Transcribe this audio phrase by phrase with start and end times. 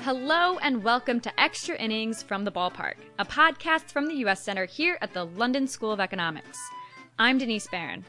[0.00, 4.42] Hello and welcome to Extra Innings from the Ballpark, a podcast from the U.S.
[4.42, 6.58] Center here at the London School of Economics.
[7.18, 8.06] I'm Denise Baron,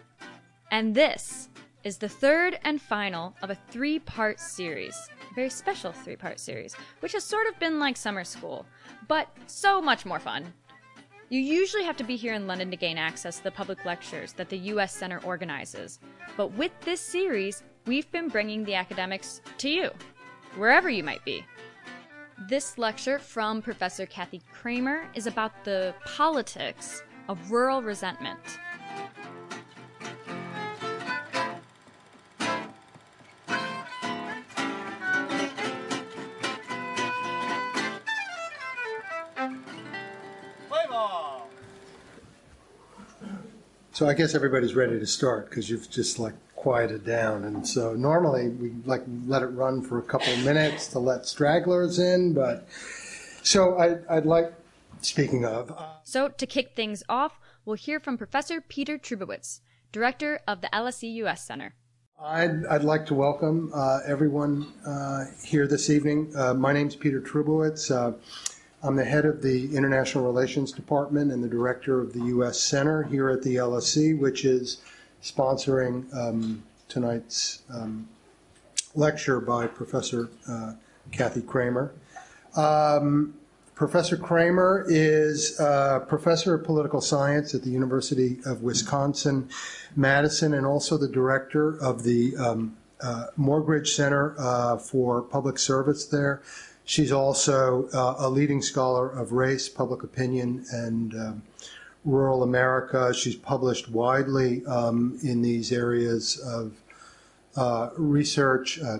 [0.71, 1.49] and this
[1.83, 4.95] is the third and final of a three part series,
[5.29, 8.65] a very special three part series, which has sort of been like summer school,
[9.09, 10.53] but so much more fun.
[11.29, 14.33] You usually have to be here in London to gain access to the public lectures
[14.33, 14.93] that the U.S.
[14.93, 15.99] Center organizes,
[16.37, 19.89] but with this series, we've been bringing the academics to you,
[20.57, 21.45] wherever you might be.
[22.49, 28.59] This lecture from Professor Kathy Cramer is about the politics of rural resentment.
[44.03, 47.45] So I guess everybody's ready to start because you've just like quieted down.
[47.45, 51.25] And so normally we like let it run for a couple of minutes to let
[51.25, 52.67] stragglers in, but
[53.43, 54.51] so I, I'd like,
[54.99, 59.61] speaking of, uh, So, to kick things off, we'll hear from Professor Peter Trubowitz,
[59.93, 61.73] director of the LSE US Center.
[62.21, 66.33] I'd, I'd like to welcome uh, everyone uh, here this evening.
[66.35, 67.89] Uh, my name's Peter Trubowitz.
[68.85, 72.59] I'm the head of the International Relations Department and the director of the U.S.
[72.59, 74.81] Center here at the LSE, which is
[75.23, 78.09] sponsoring um, tonight's um,
[78.93, 80.73] lecture by Professor uh,
[81.13, 81.93] Kathy Cramer.
[82.57, 83.35] Um,
[83.73, 89.47] Professor Cramer is a professor of political science at the University of Wisconsin
[89.95, 96.05] Madison and also the director of the um, uh, Morgridge Center uh, for Public Service
[96.05, 96.41] there.
[96.85, 101.43] She's also uh, a leading scholar of race, public opinion, and um,
[102.03, 103.13] rural America.
[103.13, 106.73] She's published widely um, in these areas of
[107.55, 108.99] uh, research, uh,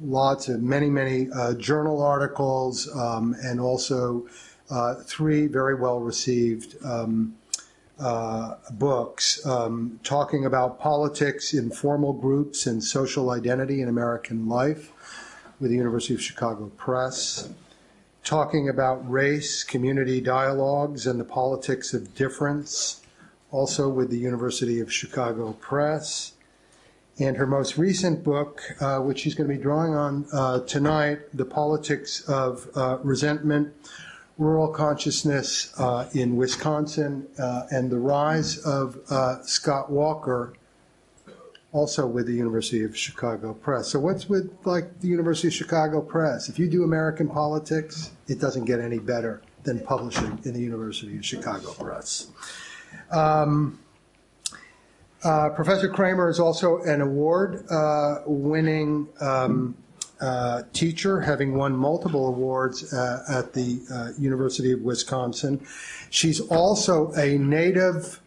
[0.00, 4.26] lots of many, many uh, journal articles, um, and also
[4.70, 7.36] uh, three very well received um,
[8.00, 14.90] uh, books um, talking about politics, informal groups, and social identity in American life
[15.60, 17.48] with the University of Chicago Press,
[18.22, 23.02] talking about race, community dialogues, and the politics of difference,
[23.50, 26.32] also with the University of Chicago Press.
[27.18, 31.20] And her most recent book, uh, which she's going to be drawing on uh, tonight,
[31.32, 33.72] The Politics of uh, Resentment,
[34.36, 40.54] Rural Consciousness uh, in Wisconsin, uh, and the Rise of uh, Scott Walker,
[41.74, 43.88] also with the University of Chicago Press.
[43.88, 46.48] So what's with like the University of Chicago Press?
[46.48, 51.16] If you do American politics, it doesn't get any better than publishing in the University
[51.16, 52.28] of Chicago Press.
[53.10, 53.80] Um,
[55.24, 59.74] uh, Professor Cramer is also an award uh, winning um,
[60.20, 65.60] uh, teacher, having won multiple awards uh, at the uh, University of Wisconsin.
[66.10, 68.20] She's also a native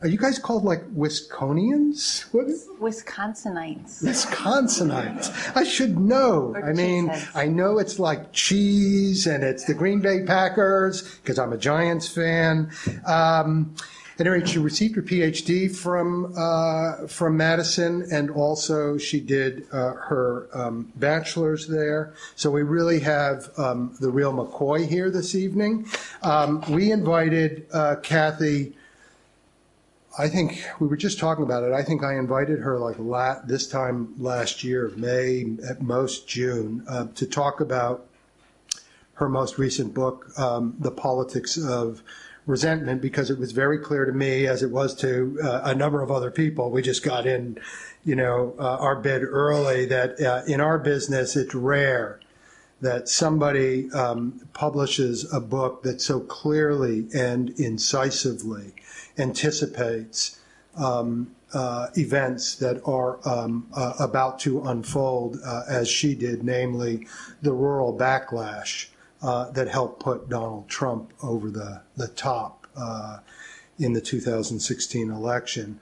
[0.00, 2.22] are you guys called like Wisconians?
[2.32, 4.02] What is Wisconsinites.
[4.02, 5.56] Wisconsinites?
[5.56, 6.54] I should know.
[6.54, 7.36] Or I mean, cheeseheads.
[7.36, 12.06] I know it's like cheese and it's the Green Bay Packers because I'm a Giants
[12.08, 12.70] fan.
[13.06, 13.74] Um,
[14.20, 19.64] at any rate, she received her PhD from uh, from Madison, and also she did
[19.70, 22.14] uh, her um, bachelor's there.
[22.34, 25.86] So we really have um, the real McCoy here this evening.
[26.22, 28.74] Um, we invited uh, Kathy.
[30.18, 31.72] I think we were just talking about it.
[31.72, 36.84] I think I invited her like la- this time last year, May at most June,
[36.88, 38.04] uh, to talk about
[39.14, 42.02] her most recent book, um, The Politics of
[42.46, 46.02] Resentment, because it was very clear to me, as it was to uh, a number
[46.02, 46.70] of other people.
[46.70, 47.58] We just got in,
[48.04, 49.86] you know, uh, our bid early.
[49.86, 52.18] That uh, in our business, it's rare
[52.80, 58.72] that somebody um, publishes a book that so clearly and incisively
[59.18, 60.40] anticipates
[60.76, 67.06] um, uh, events that are um, uh, about to unfold, uh, as she did, namely
[67.42, 68.88] the rural backlash
[69.22, 73.18] uh, that helped put Donald Trump over the, the top uh,
[73.78, 75.80] in the 2016 election.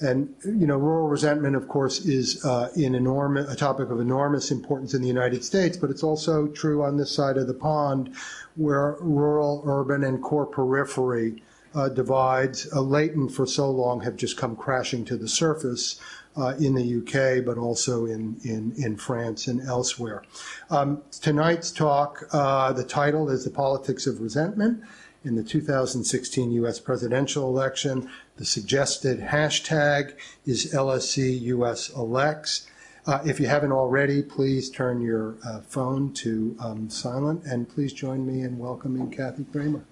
[0.00, 4.94] And you know, rural resentment, of course, is uh, enormous, a topic of enormous importance
[4.94, 8.14] in the United States, but it's also true on this side of the pond,
[8.54, 11.42] where rural, urban, and core periphery
[11.74, 16.00] uh, divides, uh, latent for so long, have just come crashing to the surface
[16.36, 20.22] uh, in the UK, but also in in, in France and elsewhere.
[20.70, 24.82] Um, tonight's talk, uh, the title is "The Politics of Resentment."
[25.24, 26.78] in the 2016 U.S.
[26.78, 28.08] presidential election.
[28.36, 30.14] The suggested hashtag
[30.46, 32.68] is LSE US elects.
[33.04, 37.92] Uh, if you haven't already, please turn your uh, phone to um, silent and please
[37.92, 39.84] join me in welcoming Kathy Cramer.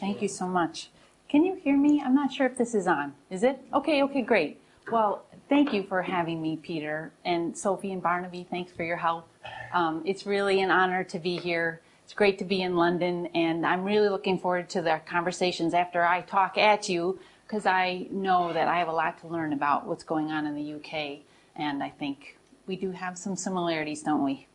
[0.00, 0.88] Thank you so much.
[1.28, 2.02] Can you hear me?
[2.04, 3.12] I'm not sure if this is on.
[3.30, 3.60] Is it?
[3.72, 4.58] Okay, okay, great.
[4.90, 7.12] Well, thank you for having me, Peter.
[7.24, 9.28] And Sophie and Barnaby, thanks for your help.
[9.72, 11.82] Um, it's really an honor to be here.
[12.04, 16.04] It's great to be in London, and I'm really looking forward to the conversations after
[16.04, 19.86] I talk at you, because I know that I have a lot to learn about
[19.86, 21.20] what's going on in the UK,
[21.56, 24.46] and I think we do have some similarities, don't we?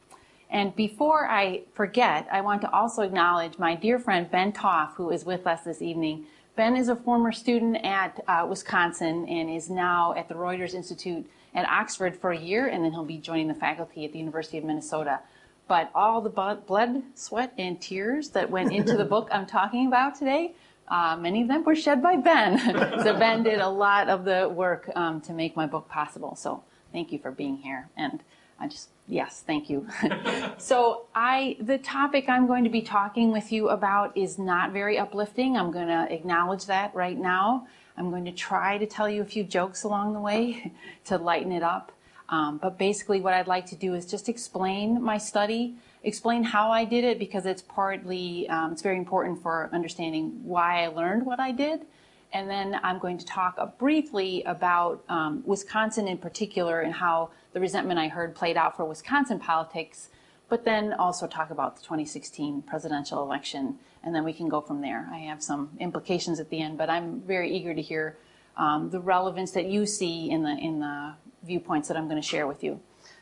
[0.50, 5.12] And before I forget, I want to also acknowledge my dear friend Ben Toff, who
[5.12, 6.26] is with us this evening.
[6.56, 11.30] Ben is a former student at uh, Wisconsin and is now at the Reuters Institute
[11.54, 14.58] at Oxford for a year, and then he'll be joining the faculty at the University
[14.58, 15.20] of Minnesota.
[15.68, 20.16] But all the blood, sweat, and tears that went into the book I'm talking about
[20.16, 20.56] today,
[20.88, 22.58] uh, many of them were shed by Ben.
[23.04, 26.36] so Ben did a lot of the work um, to make my book possible.
[26.36, 27.90] So thank you for being here.
[27.96, 28.22] And
[28.60, 29.88] I just Yes, thank you.
[30.60, 35.00] so I, the topic I'm going to be talking with you about is not very
[35.00, 35.58] uplifting.
[35.58, 37.68] I'm going to acknowledge that right now.
[37.98, 40.72] I'm going to try to tell you a few jokes along the way
[41.06, 41.92] to lighten it up.
[42.30, 45.74] Um, but basically what I'd like to do is just explain my study,
[46.04, 50.84] explain how I did it because it's partly, um, it's very important for understanding why
[50.84, 51.88] I learned what I did.
[52.32, 57.60] And then I'm going to talk briefly about um, Wisconsin in particular and how the
[57.60, 60.10] resentment I heard played out for Wisconsin politics,
[60.50, 64.82] but then also talk about the 2016 presidential election, and then we can go from
[64.82, 65.08] there.
[65.12, 68.18] I have some implications at the end, but I'm very eager to hear
[68.58, 71.14] um, the relevance that you see in the in the
[71.44, 72.80] viewpoints that I'm going to share with you.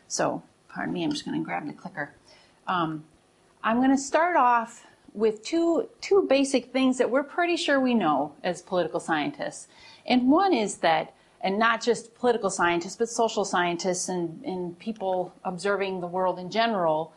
[0.07, 2.15] So, pardon me, I'm just going to grab the clicker.
[2.65, 3.03] Um,
[3.63, 7.93] I'm going to start off with two two basic things that we're pretty sure we
[7.93, 9.67] know as political scientists,
[10.05, 15.33] and one is that and not just political scientists, but social scientists and, and people
[15.43, 17.13] observing the world in general,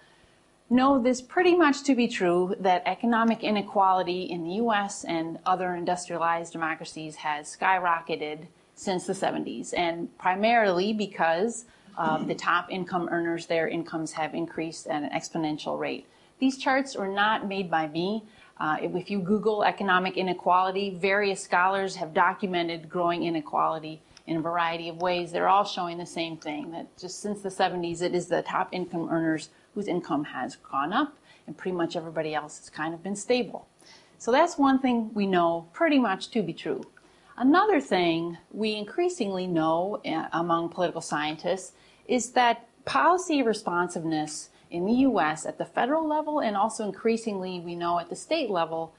[0.69, 5.75] know this pretty much to be true that economic inequality in the US and other
[5.75, 11.66] industrialized democracies has skyrocketed since the 70s, and primarily because
[12.26, 16.06] the top income earners, their incomes have increased at an exponential rate.
[16.38, 18.25] These charts were not made by me.
[18.58, 24.00] Uh, if you Google economic inequality, various scholars have documented growing inequality
[24.31, 25.32] in a variety of ways.
[25.32, 28.69] They're all showing the same thing that just since the 70s, it is the top
[28.71, 31.17] income earners whose income has gone up,
[31.49, 33.67] and pretty much everybody else has kind of been stable.
[34.19, 36.85] So that's one thing we know pretty much to be true.
[37.37, 41.73] Another thing we increasingly know uh, among political scientists
[42.06, 47.75] is that policy responsiveness in the US at the federal level and also increasingly we
[47.75, 48.94] know at the state level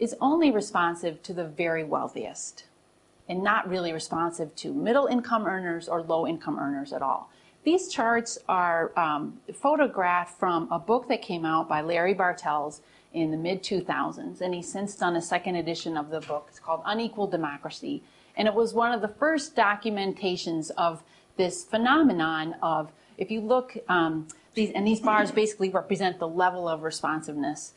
[0.00, 2.64] is only responsive to the very wealthiest
[3.28, 7.30] and not really responsive to middle income earners or low income earners at all.
[7.64, 12.80] These charts are um, photographed from a book that came out by Larry Bartels
[13.12, 16.46] in the mid 2000s, and he's since done a second edition of the book.
[16.48, 18.02] It's called Unequal Democracy,
[18.36, 21.02] and it was one of the first documentations of
[21.36, 26.68] this phenomenon of if you look, um, these, and these bars basically represent the level
[26.68, 27.74] of responsiveness.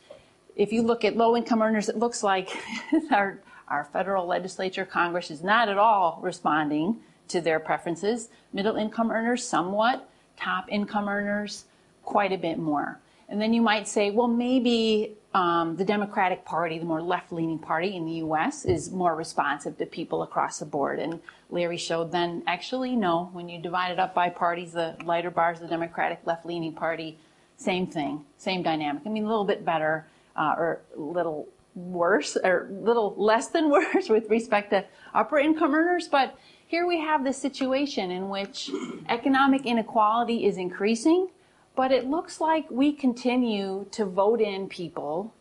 [0.56, 2.50] If you look at low income earners, it looks like
[3.12, 8.28] our our federal legislature, Congress is not at all responding to their preferences.
[8.52, 10.08] Middle income earners, somewhat.
[10.36, 11.64] Top income earners,
[12.04, 13.00] quite a bit more.
[13.28, 17.58] And then you might say, well, maybe um, the Democratic Party, the more left leaning
[17.58, 20.98] party in the US, is more responsive to people across the board.
[20.98, 21.20] And
[21.50, 25.58] Larry showed then, actually, no, when you divide it up by parties, the lighter bars,
[25.58, 27.18] the Democratic left leaning party,
[27.56, 29.02] same thing, same dynamic.
[29.04, 30.06] I mean, a little bit better
[30.36, 35.74] uh, or a little worse or little less than worse with respect to upper income
[35.74, 36.08] earners.
[36.08, 38.70] But here we have this situation in which
[39.08, 41.28] economic inequality is increasing,
[41.76, 45.32] but it looks like we continue to vote in people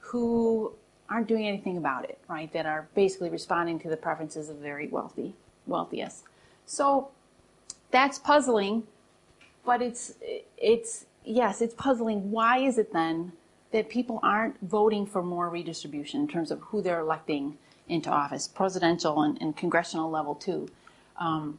[0.00, 0.74] who
[1.08, 2.52] aren't doing anything about it, right?
[2.52, 5.34] That are basically responding to the preferences of the very wealthy,
[5.66, 6.24] wealthiest.
[6.66, 7.10] So
[7.90, 8.84] that's puzzling,
[9.64, 10.14] but it's,
[10.56, 12.30] it's, yes, it's puzzling.
[12.30, 13.32] Why is it then
[13.72, 17.56] that people aren't voting for more redistribution in terms of who they're electing
[17.88, 20.68] into office, presidential and, and congressional level too.
[21.18, 21.58] Um,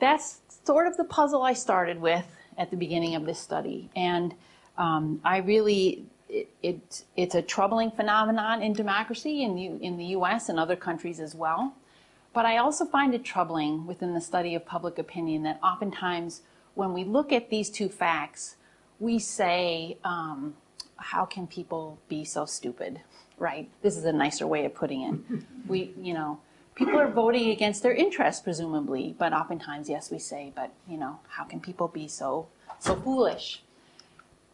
[0.00, 4.34] that's sort of the puzzle I started with at the beginning of this study, and
[4.76, 10.06] um, I really it, it, it's a troubling phenomenon in democracy in the, in the
[10.06, 10.48] U.S.
[10.48, 11.74] and other countries as well.
[12.32, 16.42] But I also find it troubling within the study of public opinion that oftentimes
[16.74, 18.56] when we look at these two facts,
[18.98, 20.54] we say, um,
[20.96, 23.00] how can people be so stupid,
[23.38, 23.68] right?
[23.82, 25.42] This is a nicer way of putting it.
[25.66, 26.40] We, you know,
[26.74, 31.20] people are voting against their interests, presumably, but oftentimes, yes, we say, but, you know,
[31.28, 32.48] how can people be so,
[32.78, 33.62] so foolish?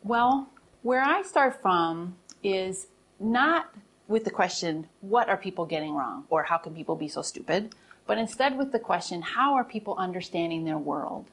[0.04, 0.48] Well,
[0.82, 2.86] where I start from is
[3.18, 3.74] not
[4.06, 6.24] with the question, what are people getting wrong?
[6.30, 7.74] Or how can people be so stupid?
[8.06, 11.26] But instead with the question, how are people understanding their world?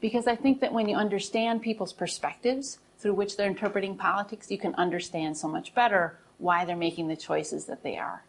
[0.00, 4.58] Because I think that when you understand people's perspectives through which they're interpreting politics, you
[4.58, 8.24] can understand so much better why they're making the choices that they are.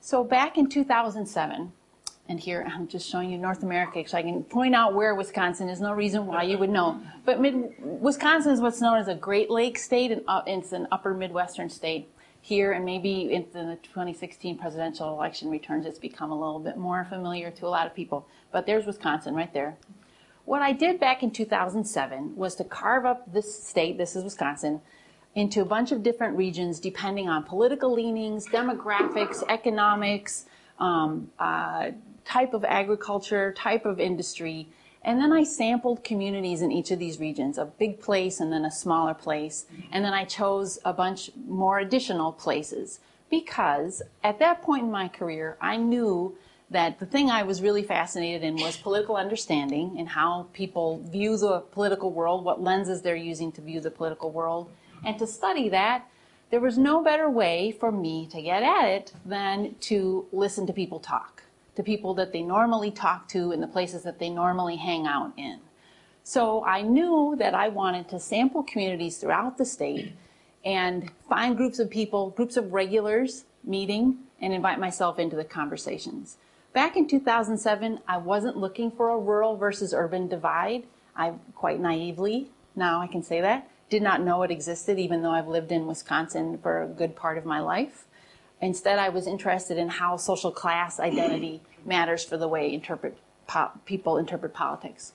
[0.00, 1.72] So back in 2007,
[2.28, 5.68] and here I'm just showing you North America so I can point out where Wisconsin
[5.68, 5.80] is.
[5.80, 7.00] No reason why you would know.
[7.24, 10.88] But mid, Wisconsin is what's known as a Great Lakes state, and uh, it's an
[10.90, 12.08] upper Midwestern state.
[12.40, 17.04] Here, and maybe in the 2016 presidential election returns, it's become a little bit more
[17.04, 18.28] familiar to a lot of people.
[18.52, 19.76] But there's Wisconsin right there.
[20.46, 24.80] What I did back in 2007 was to carve up this state, this is Wisconsin,
[25.34, 30.46] into a bunch of different regions depending on political leanings, demographics, economics,
[30.78, 31.90] um, uh,
[32.24, 34.68] type of agriculture, type of industry.
[35.02, 38.64] And then I sampled communities in each of these regions, a big place and then
[38.64, 39.66] a smaller place.
[39.90, 45.08] And then I chose a bunch more additional places because at that point in my
[45.08, 46.38] career, I knew
[46.70, 51.36] that the thing I was really fascinated in was political understanding and how people view
[51.36, 54.70] the political world, what lenses they're using to view the political world.
[55.04, 56.08] And to study that,
[56.50, 60.72] there was no better way for me to get at it than to listen to
[60.72, 61.42] people talk,
[61.76, 65.32] to people that they normally talk to in the places that they normally hang out
[65.36, 65.60] in.
[66.24, 70.12] So I knew that I wanted to sample communities throughout the state
[70.64, 76.38] and find groups of people, groups of regulars meeting and invite myself into the conversations.
[76.76, 80.82] Back in 2007, I wasn't looking for a rural versus urban divide.
[81.16, 85.30] I quite naively, now I can say that, did not know it existed, even though
[85.30, 88.04] I've lived in Wisconsin for a good part of my life.
[88.60, 93.16] Instead, I was interested in how social class identity matters for the way interpret
[93.46, 95.14] po- people interpret politics.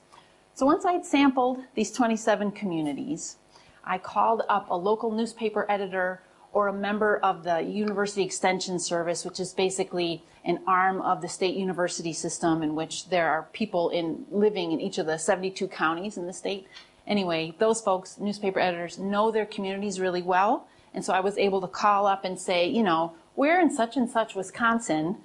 [0.56, 3.38] So once I had sampled these 27 communities,
[3.84, 9.24] I called up a local newspaper editor or a member of the University Extension Service,
[9.24, 13.90] which is basically an arm of the state university system in which there are people
[13.90, 16.68] in living in each of the 72 counties in the state
[17.08, 20.68] anyway, those folks, newspaper editors, know their communities really well.
[20.94, 23.98] And so I was able to call up and say, you know, where in such
[23.98, 25.18] and such Wisconsin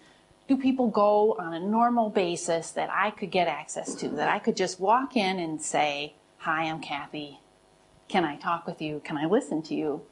[0.49, 4.39] do people go on a normal basis that I could get access to, that I
[4.39, 7.41] could just walk in and say, hi, I'm Kathy.
[8.09, 9.01] Can I talk with you?
[9.05, 10.03] Can I listen to you?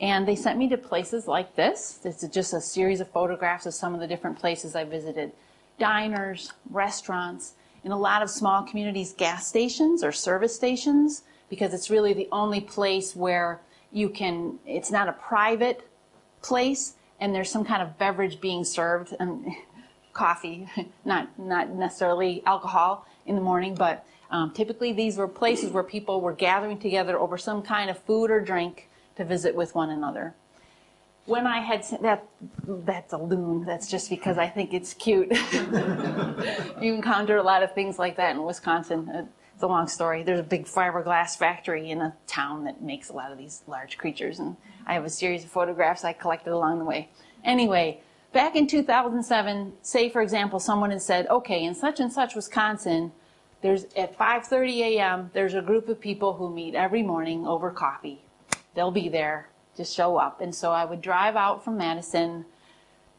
[0.00, 2.00] And they sent me to places like this.
[2.02, 5.32] This is just a series of photographs of some of the different places I visited.
[5.78, 7.54] Diners, restaurants,
[7.84, 12.28] in a lot of small communities gas stations or service stations because it's really the
[12.30, 13.60] only place where
[13.92, 15.86] you can it's not a private
[16.42, 19.46] place and there's some kind of beverage being served and
[20.12, 20.68] coffee
[21.04, 26.20] not not necessarily alcohol in the morning but um, typically these were places where people
[26.20, 30.34] were gathering together over some kind of food or drink to visit with one another
[31.30, 32.26] when I had that,
[32.66, 33.64] that's a loon.
[33.64, 35.30] That's just because I think it's cute.
[36.80, 39.08] you encounter a lot of things like that in Wisconsin.
[39.08, 40.22] Uh, it's a long story.
[40.22, 43.96] There's a big fiberglass factory in a town that makes a lot of these large
[43.96, 47.10] creatures, and I have a series of photographs I collected along the way.
[47.44, 48.00] Anyway,
[48.32, 53.12] back in 2007, say for example, someone had said, "Okay, in such and such Wisconsin,
[53.60, 55.30] there's at 5:30 a.m.
[55.34, 58.24] There's a group of people who meet every morning over coffee.
[58.74, 60.40] They'll be there just show up.
[60.40, 62.44] And so I would drive out from Madison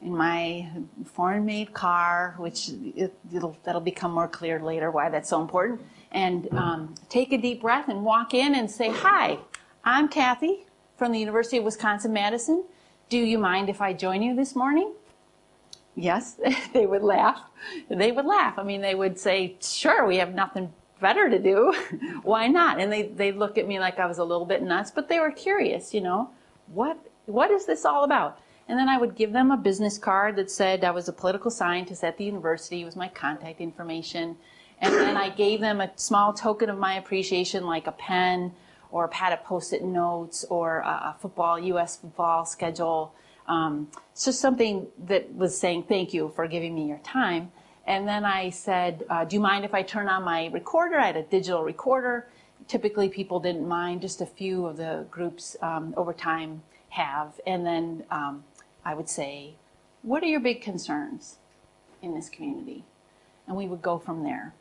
[0.02, 0.70] in my
[1.06, 5.82] foreign made car, which it, will that'll become more clear later why that's so important,
[6.12, 9.38] and um, take a deep breath and walk in and say, Hi,
[9.84, 10.66] I'm Kathy
[10.98, 12.64] from the University of Wisconsin Madison.
[13.10, 14.94] Do you mind if I join you this morning?
[15.96, 16.38] Yes,
[16.74, 17.42] they would laugh.
[17.90, 18.58] They would laugh.
[18.58, 21.74] I mean, they would say, Sure, we have nothing better to do.
[22.24, 22.80] Why not?
[22.80, 25.20] And they, they look at me like I was a little bit nuts, but they
[25.20, 26.30] were curious, you know
[26.68, 28.40] what, what is this all about?
[28.68, 31.52] And then I would give them a business card that said I was a political
[31.52, 34.38] scientist at the university, it was my contact information.
[34.80, 38.54] And then I gave them a small token of my appreciation, like a pen
[38.90, 41.98] or a pad of post-it notes or a, football, U.S.
[41.98, 43.14] football schedule.
[43.48, 43.90] Um,
[44.20, 47.52] just something that was saying thank you for giving me your time.
[47.88, 51.00] And then I said, uh, do you mind if I turn on my recorder?
[51.00, 52.28] I had a digital recorder
[52.68, 54.02] typically people didn't mind.
[54.02, 57.40] Just a few of the groups um, over time have.
[57.46, 58.44] And then um,
[58.86, 59.56] I would say,
[60.02, 61.38] what are your big concerns
[62.02, 62.86] in this community?
[63.48, 64.54] And we would go from there.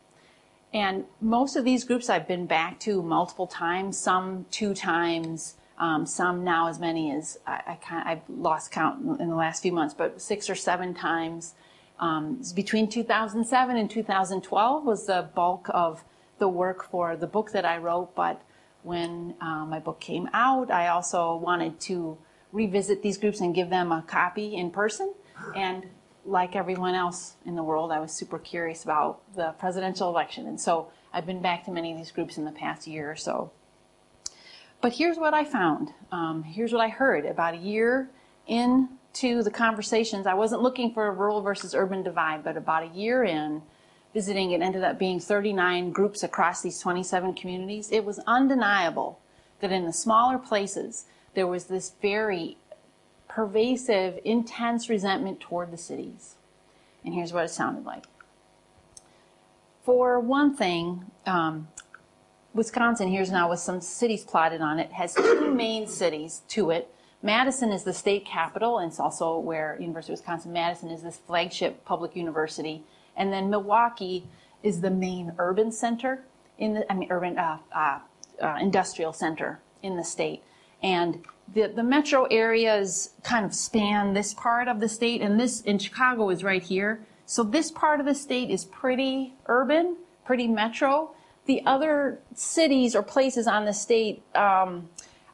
[0.72, 6.04] And most of these groups I've been back to multiple times, some two times, um,
[6.06, 9.94] some now as many as I, I I've lost count in the last few months,
[9.94, 11.54] but six or seven times.
[12.00, 16.02] Um, between 2007 and 2012 was the bulk of
[16.38, 18.42] the work for the book that I wrote, but
[18.82, 22.16] when uh, my book came out, I also wanted to
[22.52, 25.14] revisit these groups and give them a copy in person.
[25.54, 25.86] And
[26.24, 30.46] like everyone else in the world, I was super curious about the presidential election.
[30.46, 33.16] And so I've been back to many of these groups in the past year or
[33.16, 33.52] so.
[34.80, 35.90] But here's what I found.
[36.10, 38.08] Um, here's what I heard about a year
[39.14, 40.26] into the conversations.
[40.26, 43.62] I wasn't looking for a rural versus urban divide, but about a year in,
[44.14, 47.90] visiting, it ended up being 39 groups across these 27 communities.
[47.92, 49.20] It was undeniable
[49.60, 52.56] that in the smaller places, there was this very
[53.28, 56.34] pervasive, intense resentment toward the cities.
[57.04, 58.06] And here's what it sounded like.
[59.82, 61.68] For one thing, um,
[62.52, 66.92] Wisconsin, here's now with some cities plotted on it, has two main cities to it.
[67.22, 71.18] Madison is the state capital, and it's also where University of Wisconsin Madison is this
[71.18, 72.82] flagship public university.
[73.16, 74.26] And then Milwaukee
[74.62, 76.24] is the main urban center
[76.58, 77.98] in the, I mean, urban, uh, uh,
[78.40, 80.42] uh, industrial center in the state.
[80.82, 85.60] And the, the metro areas kind of span this part of the state, and this
[85.60, 87.04] in Chicago is right here.
[87.26, 91.10] So this part of the state is pretty urban, pretty metro.
[91.46, 94.88] The other cities or places on the state um,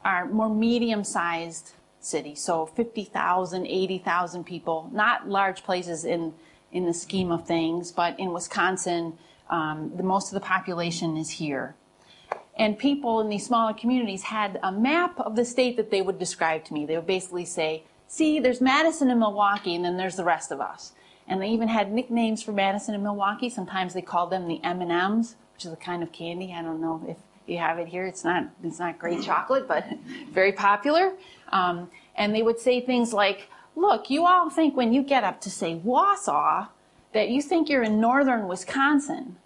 [0.06, 6.32] are more medium-sized cities, so 50,000, 80,000 people, not large places in
[6.72, 9.16] in the scheme of things, but in Wisconsin,
[9.48, 11.74] um, the most of the population is here.
[12.58, 16.18] And people in these smaller communities had a map of the state that they would
[16.18, 16.84] describe to me.
[16.84, 20.60] They would basically say, see, there's Madison and Milwaukee, and then there's the rest of
[20.60, 20.92] us.
[21.28, 23.50] And they even had nicknames for Madison and Milwaukee.
[23.50, 26.52] Sometimes they called them the M&Ms, which is a kind of candy.
[26.52, 28.06] I don't know if you have it here.
[28.06, 29.86] It's not, it's not great chocolate, but
[30.30, 31.12] very popular.
[31.50, 35.40] Um, and they would say things like, look, you all think when you get up
[35.42, 36.68] to say Wausau
[37.12, 39.36] that you think you're in northern Wisconsin.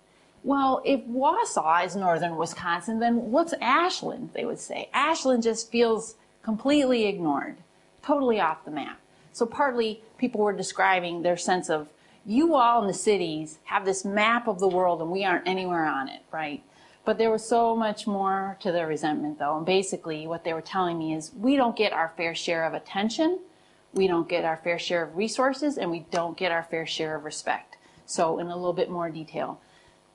[0.43, 4.89] Well, if Wausau is northern Wisconsin, then what's Ashland, they would say.
[4.93, 7.59] Ashland just feels completely ignored,
[8.03, 8.99] totally off the map.
[9.33, 11.89] So partly people were describing their sense of,
[12.27, 15.85] you all in the cities have this map of the world and we aren't anywhere
[15.85, 16.63] on it, right?
[17.05, 19.57] But there was so much more to their resentment though.
[19.57, 22.75] And basically what they were telling me is we don't get our fair share of
[22.75, 23.39] attention
[23.93, 27.17] we don't get our fair share of resources and we don't get our fair share
[27.17, 27.77] of respect.
[28.07, 29.61] So in a little bit more detail.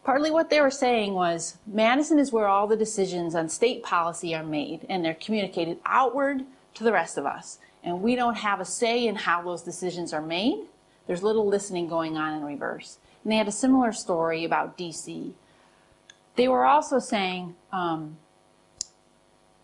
[0.04, 4.36] Partly what they were saying was Madison is where all the decisions on state policy
[4.36, 6.44] are made and they're communicated outward
[6.76, 7.58] to the rest of us.
[7.84, 10.66] And we don't have a say in how those decisions are made.
[11.08, 13.00] There's little listening going on in reverse.
[13.24, 15.34] And they had a similar story about DC.
[16.36, 18.18] They were also saying um,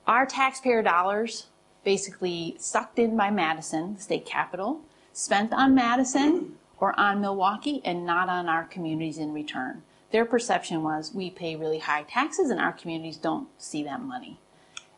[0.07, 1.47] our taxpayer dollars
[1.83, 4.81] basically sucked in by Madison, the state capital,
[5.13, 9.83] spent on Madison or on Milwaukee and not on our communities in return.
[10.11, 14.39] Their perception was we pay really high taxes and our communities don't see that money.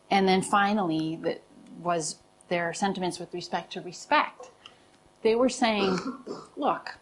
[0.10, 1.42] And then finally, that
[1.82, 2.18] was
[2.50, 4.52] their sentiments with respect to respect.
[5.22, 6.00] They were saying,
[6.58, 6.98] look,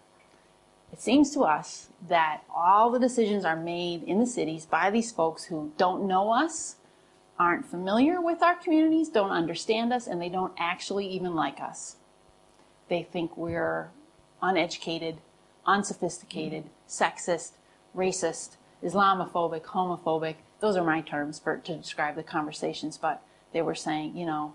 [0.91, 5.12] it seems to us that all the decisions are made in the cities by these
[5.12, 6.75] folks who don't know us,
[7.39, 11.95] aren't familiar with our communities, don't understand us, and they don't actually even like us.
[12.89, 13.89] They think we're
[14.41, 15.17] uneducated,
[15.65, 17.51] unsophisticated, sexist,
[17.95, 20.36] racist, Islamophobic, homophobic.
[20.60, 23.23] Those are my terms for, to describe the conversations, but
[23.54, 24.54] they were saying, you know,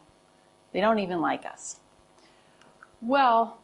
[0.72, 1.80] they don't even like us.
[3.00, 3.58] Well,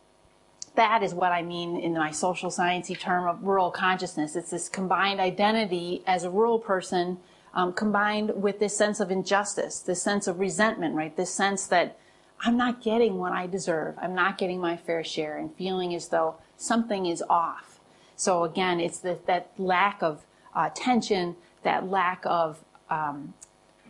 [0.74, 4.36] that is what I mean in my social sciencey term of rural consciousness.
[4.36, 7.18] It's this combined identity as a rural person
[7.54, 11.14] um, combined with this sense of injustice, this sense of resentment, right?
[11.14, 11.98] This sense that
[12.44, 13.96] I'm not getting what I deserve.
[14.00, 17.78] I'm not getting my fair share and feeling as though something is off.
[18.16, 23.34] So again, it's the, that lack of uh, attention, that lack of um,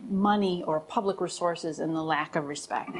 [0.09, 2.91] money or public resources and the lack of respect.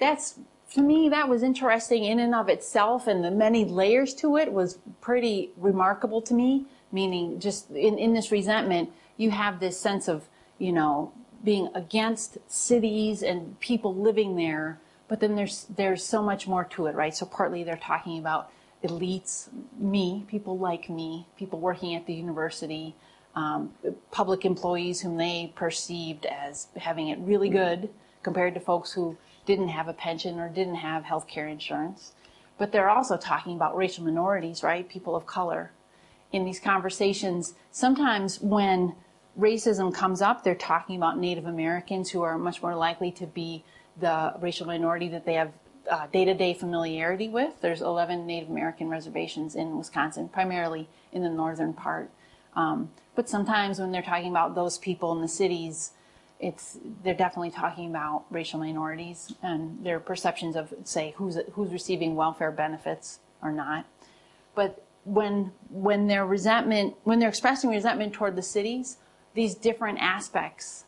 [0.00, 0.38] That's,
[0.74, 4.52] to me, that was interesting in and of itself and the many layers to it
[4.52, 10.08] was pretty remarkable to me, meaning just in, in this resentment, you have this sense
[10.08, 10.28] of,
[10.58, 16.46] you know, being against cities and people living there, but then there's there's so much
[16.46, 17.14] more to it, right?
[17.14, 18.50] So partly they're talking about
[18.84, 22.94] elites, me, people like me, people working at the university,
[23.34, 23.72] um,
[24.10, 27.88] public employees whom they perceived as having it really good
[28.22, 29.16] compared to folks who
[29.48, 32.12] didn't have a pension or didn't have health care insurance.
[32.58, 34.86] But they're also talking about racial minorities, right?
[34.86, 35.72] People of color
[36.32, 38.94] in these conversations, sometimes when
[39.40, 43.64] racism comes up, they're talking about Native Americans who are much more likely to be
[43.98, 45.52] the racial minority that they have
[46.12, 47.58] day to day familiarity with.
[47.62, 52.10] There's 11 Native American reservations in Wisconsin, primarily in the northern part.
[52.54, 55.92] Um, but sometimes when they're talking about those people in the cities,
[56.40, 62.14] it's they're definitely talking about racial minorities and their perceptions of say who's who's receiving
[62.14, 63.86] welfare benefits or not.
[64.54, 68.98] But when when their resentment when they're expressing resentment toward the cities,
[69.34, 70.84] these different aspects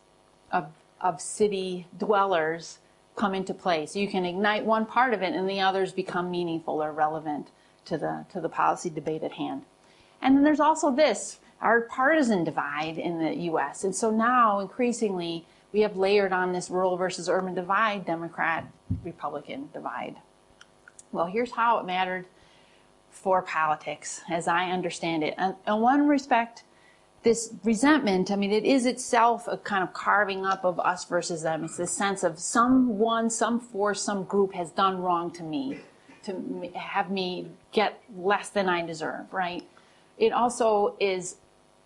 [0.53, 0.69] of
[1.01, 2.79] of city dwellers
[3.17, 3.87] come into play.
[3.87, 7.49] So you can ignite one part of it and the others become meaningful or relevant
[7.87, 9.63] to the to the policy debate at hand.
[10.23, 13.85] And then there's also this our partisan divide in the US.
[13.85, 18.67] And so now increasingly we have layered on this rural versus urban divide, Democrat
[19.05, 20.17] Republican divide.
[21.13, 22.27] Well, here's how it mattered
[23.11, 25.35] for politics as I understand it.
[25.37, 26.65] And in one respect,
[27.23, 31.43] this resentment, I mean, it is itself a kind of carving up of us versus
[31.43, 31.65] them.
[31.65, 35.81] It's this sense of someone, some force, some group has done wrong to me,
[36.23, 39.63] to have me get less than I deserve, right?
[40.17, 41.37] It also is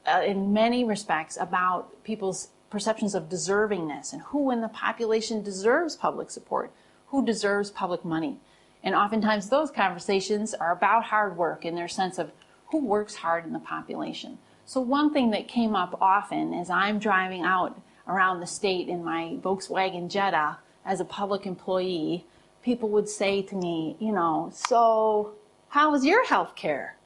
[0.06, 5.96] uh, in many respects about people's perceptions of deservingness and who in the population deserves
[5.96, 6.72] public support,
[7.08, 8.38] who deserves public money.
[8.82, 12.32] And oftentimes those conversations are about hard work in their sense of
[12.66, 14.38] who works hard in the population.
[14.66, 19.04] So one thing that came up often as I'm driving out around the state in
[19.04, 22.26] my Volkswagen Jetta as a public employee,
[22.62, 25.34] people would say to me, you know, so
[25.68, 26.96] how is your health care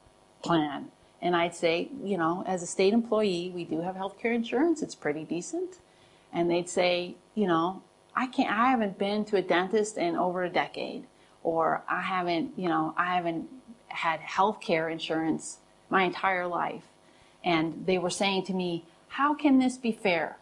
[0.43, 0.91] plan?
[1.21, 4.83] And I'd say, you know, as a state employee, we do have health care insurance.
[4.83, 5.79] It's pretty decent.
[6.33, 7.83] And they'd say, you know,
[8.15, 11.05] I can't, I haven't been to a dentist in over a decade,
[11.43, 13.49] or I haven't, you know, I haven't
[13.89, 15.59] had health care insurance
[15.91, 16.85] my entire life.
[17.45, 20.37] And they were saying to me, how can this be fair?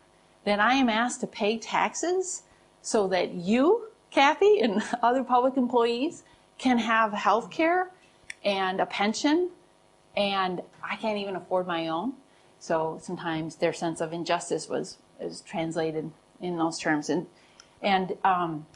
[0.44, 2.42] That I am asked to pay taxes
[2.82, 6.22] so that you, Kathy, and other public employees
[6.58, 7.90] can have health care
[8.44, 9.50] and a pension
[10.16, 12.14] and I can't even afford my own.
[12.58, 17.08] So sometimes their sense of injustice was is translated in those terms.
[17.10, 17.26] And
[17.82, 18.66] and um,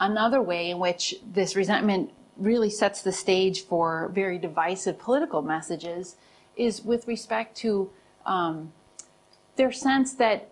[0.00, 6.16] another way in which this resentment really sets the stage for very divisive political messages
[6.56, 7.90] is with respect to
[8.26, 8.72] um,
[9.56, 10.48] their sense that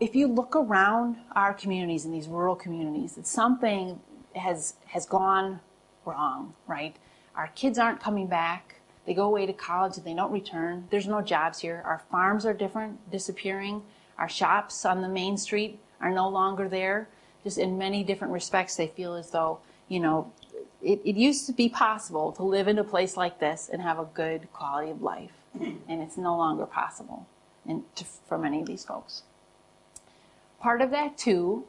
[0.00, 4.00] if you look around our communities in these rural communities, that something
[4.34, 5.60] has has gone
[6.04, 6.96] wrong, right?
[7.36, 8.76] Our kids aren't coming back.
[9.06, 10.86] They go away to college and they don't return.
[10.90, 11.82] There's no jobs here.
[11.84, 13.82] Our farms are different, disappearing.
[14.18, 17.08] Our shops on the main street are no longer there.
[17.42, 20.32] Just in many different respects, they feel as though, you know,
[20.82, 23.98] it, it used to be possible to live in a place like this and have
[23.98, 25.32] a good quality of life.
[25.60, 27.26] And it's no longer possible
[27.66, 29.22] to, for many of these folks.
[30.60, 31.64] Part of that, too,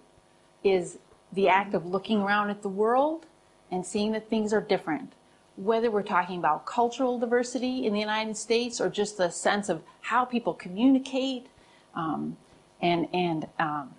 [0.63, 0.97] is
[1.31, 3.25] the act of looking around at the world
[3.69, 5.13] and seeing that things are different
[5.57, 9.81] whether we're talking about cultural diversity in the United States or just the sense of
[10.01, 11.47] how people communicate
[11.95, 12.35] um,
[12.81, 13.95] and, and um,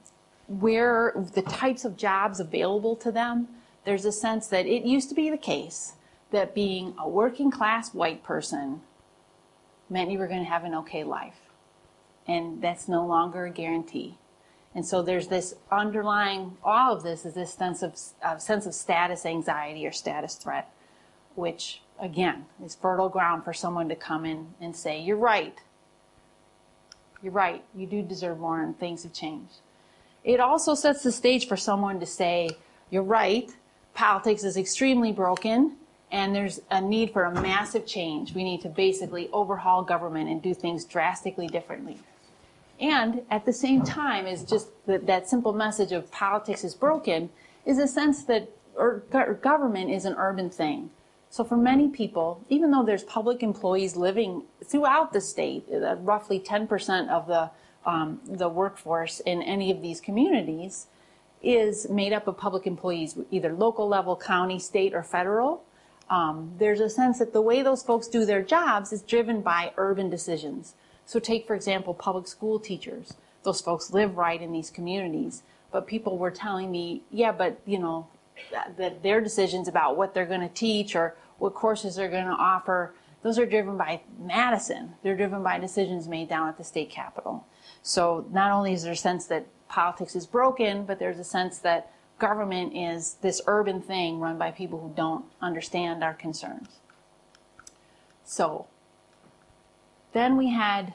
[0.49, 3.49] where the types of jobs available to them,
[3.85, 5.95] there's a sense that it used to be the case
[6.31, 8.81] that being a working class white person
[9.89, 11.39] meant you were going to have an okay life.
[12.27, 14.19] And that's no longer a guarantee.
[14.75, 17.97] And so there's this underlying, all of this is this sense of,
[18.43, 20.71] sense of status anxiety or status threat
[21.37, 25.59] which again is fertile ground for someone to come in and say, You're right.
[27.23, 27.65] You're right.
[27.75, 29.61] You do deserve more, and things have changed.
[30.25, 32.51] It also sets the stage for someone to say,
[32.91, 33.51] You're right.
[33.95, 35.77] Politics is extremely broken,
[36.13, 38.35] and there's a need for a massive change.
[38.35, 41.99] We need to basically overhaul government and do things drastically differently.
[42.79, 47.31] And at the same time, is just that, that simple message of politics is broken,
[47.65, 48.51] is a sense that
[49.41, 50.91] government is an urban thing.
[51.37, 56.41] So for many people, even though there's public employees living throughout the state, uh, roughly
[56.41, 57.51] 10% of the
[57.85, 60.87] um, the workforce in any of these communities
[61.43, 65.63] is made up of public employees, either local level, county, state, or federal.
[66.09, 69.75] Um, there's a sense that the way those folks do their jobs is driven by
[69.77, 70.75] urban decisions.
[71.05, 73.13] So take, for example, public school teachers.
[73.43, 75.43] Those folks live right in these communities.
[75.71, 78.09] But people were telling me, yeah, but, you know,
[78.77, 82.31] that their decisions about what they're going to teach or what courses they're going to
[82.31, 84.95] offer, those are driven by Madison.
[85.03, 87.47] They're driven by decisions made down at the state capitol.
[87.83, 91.59] So not only is there a sense that politics is broken, but there's a sense
[91.59, 96.81] that government is this urban thing run by people who don't understand our concerns.
[98.25, 98.67] So
[100.17, 100.95] Then we had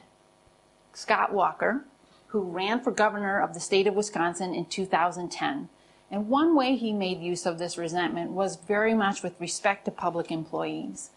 [0.92, 1.84] Scott Walker,
[2.28, 5.68] who ran for governor of the state of Wisconsin in 2010.
[6.12, 9.90] And one way he made use of this resentment was very much with respect to
[9.90, 11.08] public employees.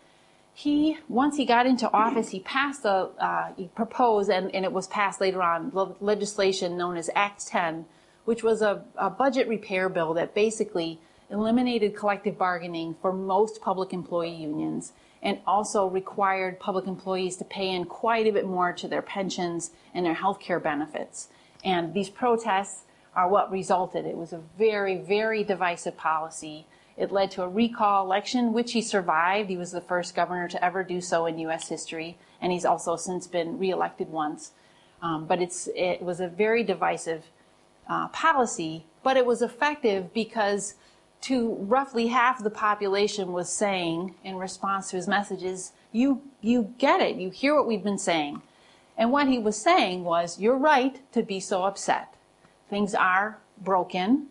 [0.54, 4.72] He, once he got into office, he passed a, uh, he proposed, and, and it
[4.72, 7.86] was passed later on, legislation known as Act 10,
[8.24, 10.98] which was a, a budget repair bill that basically
[11.30, 17.70] eliminated collective bargaining for most public employee unions and also required public employees to pay
[17.70, 21.28] in quite a bit more to their pensions and their health care benefits.
[21.66, 22.85] And these protests
[23.16, 24.06] are what resulted.
[24.06, 26.66] It was a very, very divisive policy.
[26.98, 29.50] It led to a recall election, which he survived.
[29.50, 31.70] He was the first governor to ever do so in U.S.
[31.70, 34.52] history, and he's also since been reelected once.
[35.02, 37.26] Um, but it was a very divisive
[37.88, 40.76] uh, policy, but it was effective because
[41.22, 47.02] to roughly half the population was saying in response to his messages, you, you get
[47.02, 48.42] it, you hear what we've been saying.
[48.98, 52.15] And what he was saying was, you're right to be so upset.
[52.70, 54.28] Things are broken.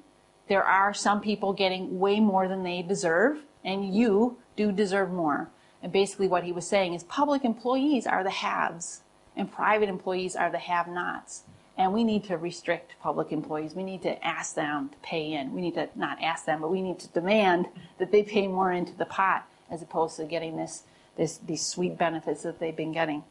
[0.48, 5.50] There are some people getting way more than they deserve, and you do deserve more.
[5.82, 9.02] And basically what he was saying is public employees are the haves,
[9.36, 11.42] and private employees are the have-nots.
[11.76, 13.74] And we need to restrict public employees.
[13.74, 15.52] We need to ask them to pay in.
[15.52, 17.66] We need to not ask them, but we need to demand
[17.98, 20.84] that they pay more into the pot as opposed to getting this,
[21.16, 23.24] this these sweet benefits that they've been getting.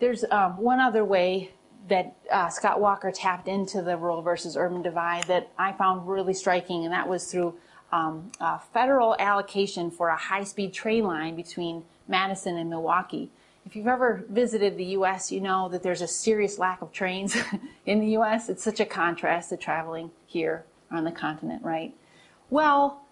[0.00, 1.50] There's um, one other way
[1.88, 6.34] that uh, Scott Walker tapped into the rural versus urban divide that I found really
[6.34, 7.54] striking, and that was through
[7.92, 8.30] um,
[8.72, 13.30] federal allocation for a high-speed train line between Madison and Milwaukee.
[13.64, 17.36] If you've ever visited the U.S., you know that there's a serious lack of trains
[17.86, 18.48] in the U.S.
[18.48, 21.94] It's such a contrast to traveling here on the continent, right?
[22.50, 23.02] Well,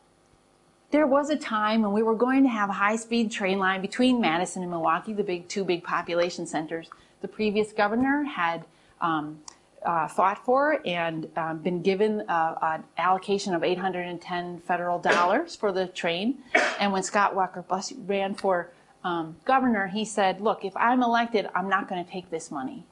[0.90, 4.20] there was a time when we were going to have a high-speed train line between
[4.20, 6.88] Madison and Milwaukee, the big two big population centers.
[7.20, 8.64] The previous governor had
[9.00, 9.40] um,
[9.84, 15.72] uh, fought for and um, been given uh, an allocation of 810 federal dollars for
[15.72, 16.38] the train.
[16.80, 17.64] And when Scott Walker
[18.06, 18.70] ran for
[19.04, 22.84] um, governor, he said, look, if I'm elected, I'm not going to take this money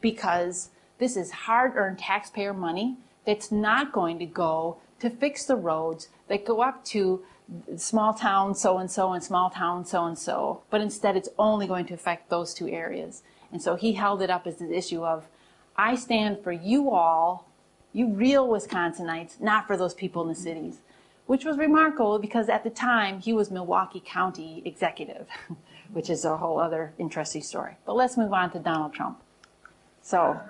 [0.00, 5.56] because this is hard earned taxpayer money that's not going to go to fix the
[5.56, 7.22] roads that go up to
[7.76, 11.66] small town so and so and small town so and so, but instead it's only
[11.66, 13.22] going to affect those two areas.
[13.52, 15.26] And so he held it up as the issue of,
[15.76, 17.48] I stand for you all,
[17.92, 20.80] you real Wisconsinites, not for those people in the cities
[21.28, 25.28] which was remarkable because at the time he was Milwaukee County executive,
[25.92, 27.76] which is a whole other interesting story.
[27.84, 29.20] But let's move on to Donald Trump.
[30.00, 30.40] So,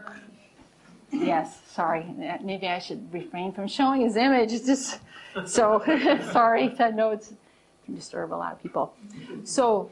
[1.10, 2.06] yes, sorry,
[2.44, 4.52] maybe I should refrain from showing his image.
[4.52, 5.00] It's just
[5.46, 5.82] so
[6.30, 6.72] sorry.
[6.78, 7.32] I know it's
[7.84, 8.94] can disturb a lot of people.
[9.42, 9.90] So,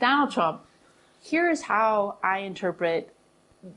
[0.00, 0.60] Donald Trump.
[1.28, 3.12] Here's how I interpret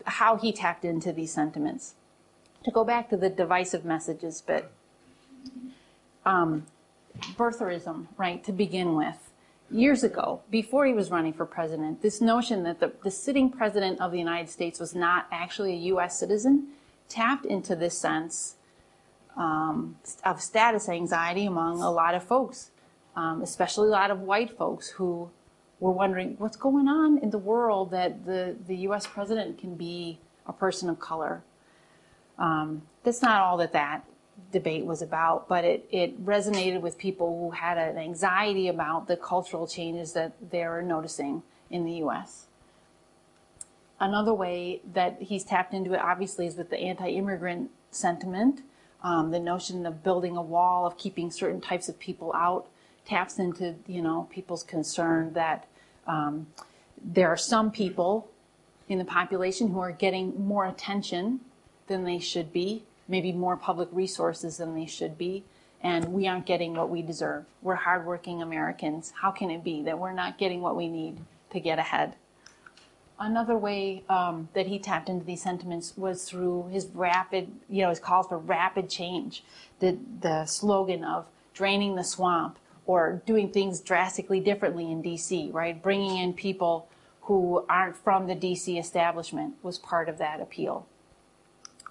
[0.06, 1.96] how he tapped into these sentiments.
[2.64, 4.70] To go back to the divisive messages bit
[6.26, 6.68] um,
[7.36, 9.32] birtherism, right, to begin with.
[9.72, 14.00] Years ago, before he was running for president, this notion that the, the sitting president
[14.00, 16.20] of the United States was not actually a U.S.
[16.20, 16.68] citizen
[17.08, 18.58] tapped into this sense
[19.36, 22.70] um, of status anxiety among a lot of folks,
[23.16, 25.32] um, especially a lot of white folks who
[25.80, 29.08] were wondering what's going on in the world that the, the U.S.
[29.08, 31.42] president can be a person of color.
[32.38, 34.04] Um, that's not all that that
[34.52, 39.18] debate was about, but it, it resonated with people who had an anxiety about the
[39.18, 42.48] cultural changes that they're noticing in the U.S.
[44.00, 48.62] Another way that he's tapped into it, obviously, is with the anti-immigrant sentiment.
[49.04, 52.68] Um, the notion of building a wall, of keeping certain types of people out,
[53.06, 55.68] taps into you know people's concern that
[56.08, 56.48] um,
[57.04, 58.30] there are some people
[58.88, 61.40] in the population who are getting more attention
[61.88, 65.44] than they should be maybe more public resources than they should be,
[65.82, 67.44] and we aren't getting what we deserve.
[67.62, 69.12] We're hardworking Americans.
[69.22, 71.18] How can it be that we're not getting what we need
[71.50, 72.16] to get ahead?
[73.20, 77.90] Another way um, that he tapped into these sentiments was through his rapid, you know,
[77.90, 79.44] his calls for rapid change.
[79.80, 82.60] The, the slogan of draining the swamp
[82.90, 85.80] or doing things drastically differently in DC, right?
[85.80, 86.90] Bringing in people
[87.22, 90.88] who aren't from the DC establishment was part of that appeal.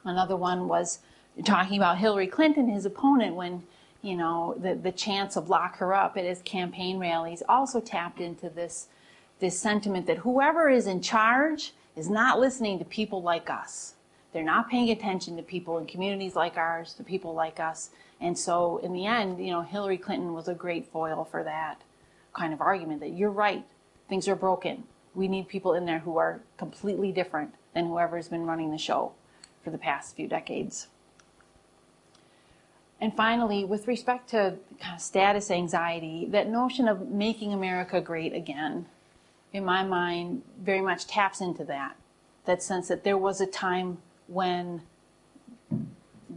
[0.03, 0.99] Another one was
[1.45, 3.63] talking about Hillary Clinton, his opponent, when
[4.03, 8.21] you know the the chance of lock her up at his campaign rallies, also tapped
[8.21, 8.89] into this
[9.39, 13.95] this sentiment that whoever is in charge is not listening to people like us.
[14.33, 17.91] They're not paying attention to people in communities like ours, to people like us.
[18.21, 21.83] And so in the end, you know, Hillary Clinton was a great foil for that
[22.33, 23.65] kind of argument that you're right,
[24.09, 24.85] things are broken.
[25.15, 29.13] We need people in there who are completely different than whoever's been running the show
[29.63, 30.89] for the past few decades.
[33.01, 34.57] And finally, with respect to
[34.99, 38.87] status anxiety, that notion of making America great again,
[39.53, 41.97] in my mind, very much taps into that.
[42.45, 44.83] That sense that there was a time when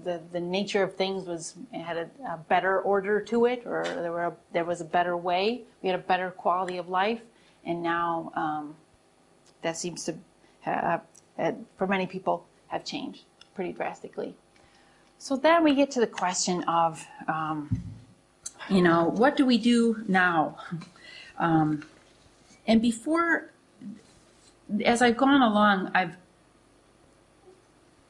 [0.03, 4.11] the, the nature of things was had a, a better order to it, or there
[4.11, 5.61] were a, there was a better way.
[5.81, 7.21] We had a better quality of life,
[7.65, 8.75] and now um,
[9.61, 10.15] that seems to,
[10.61, 11.01] have,
[11.77, 13.23] for many people, have changed
[13.55, 14.35] pretty drastically.
[15.17, 17.83] So then we get to the question of, um,
[18.69, 20.57] you know, what do we do now?
[21.37, 21.85] Um,
[22.65, 23.51] and before,
[24.85, 26.15] as I've gone along, I've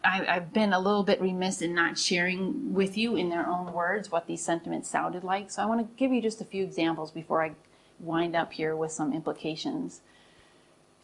[0.03, 3.73] I, have been a little bit remiss in not sharing with you in their own
[3.73, 5.51] words what these sentiments sounded like.
[5.51, 7.51] So I want to give you just a few examples before I
[7.99, 10.01] wind up here with some implications.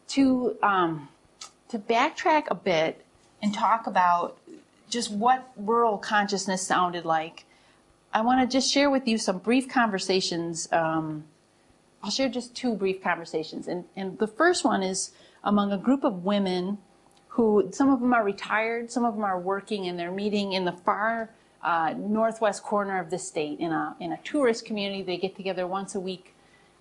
[0.10, 1.10] To um,
[1.70, 3.06] to backtrack a bit
[3.42, 4.38] and talk about
[4.90, 7.46] just what rural consciousness sounded like,
[8.14, 10.72] I want to just share with you some brief conversations.
[10.72, 11.26] Um,
[12.02, 13.68] I'll share just two brief conversations.
[13.68, 15.12] And, and the first one is
[15.44, 16.78] among a group of women
[17.38, 20.65] who, some of them are retired, some of them are working, and they're meeting in
[20.65, 21.30] the far
[21.62, 25.04] uh, northwest corner of the state in a, in a tourist community.
[25.04, 26.34] They get together once a week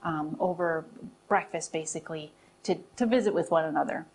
[0.02, 0.86] um, over
[1.28, 4.06] breakfast, basically, to, to visit with one another.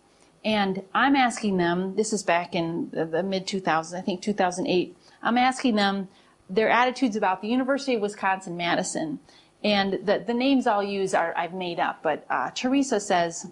[0.44, 4.96] And I'm asking them, this is back in the, the mid 2000s, I think 2008,
[5.22, 6.08] I'm asking them
[6.50, 9.20] their attitudes about the University of Wisconsin Madison.
[9.62, 13.46] And the, the names I'll use are I've made up, but uh, Teresa says,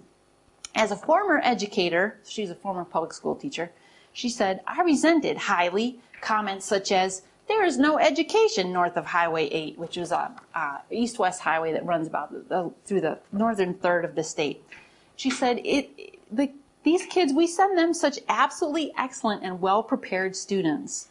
[0.74, 3.70] as a former educator, she's a former public school teacher,
[4.12, 9.48] she said, I resented highly comments such as, there is no education north of Highway
[9.48, 14.04] 8, which is a, a east-west highway that runs about the, through the northern third
[14.04, 14.62] of the state.
[15.16, 16.52] She said, it, the
[16.82, 21.08] these kids, we send them such absolutely excellent and well prepared students.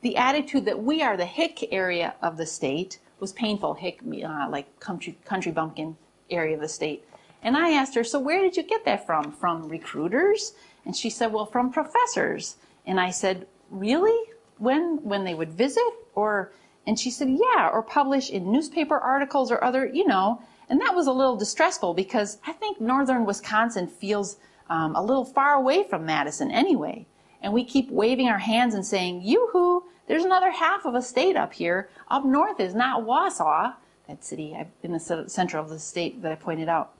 [0.00, 4.48] The attitude that we are the hick area of the state was painful, hick, uh,
[4.50, 5.96] like country, country bumpkin
[6.30, 7.04] area of the state.
[7.44, 9.30] And I asked her, so where did you get that from?
[9.30, 10.54] From recruiters?
[10.86, 12.56] And she said, well, from professors.
[12.86, 14.18] And I said, really?
[14.58, 15.82] When, when they would visit?
[16.14, 16.52] Or,
[16.86, 20.42] and she said, yeah, or publish in newspaper articles or other, you know.
[20.70, 24.38] And that was a little distressful because I think northern Wisconsin feels
[24.70, 27.06] um, a little far away from Madison anyway.
[27.42, 31.36] And we keep waving our hands and saying, yoo-hoo, there's another half of a state
[31.36, 31.90] up here.
[32.08, 33.74] Up north is not Wausau,
[34.08, 36.92] that city in the center of the state that I pointed out.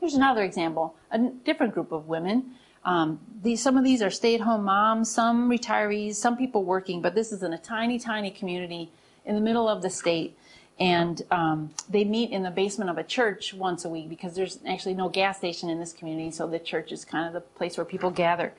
[0.00, 2.52] Here's another example, a different group of women.
[2.84, 7.32] Um, these, some of these are stay-at-home moms, some retirees, some people working, but this
[7.32, 8.90] is in a tiny, tiny community
[9.24, 10.36] in the middle of the state
[10.80, 14.58] and um, they meet in the basement of a church once a week because there's
[14.66, 17.76] actually no gas station in this community, so the church is kind of the place
[17.76, 18.52] where people gather.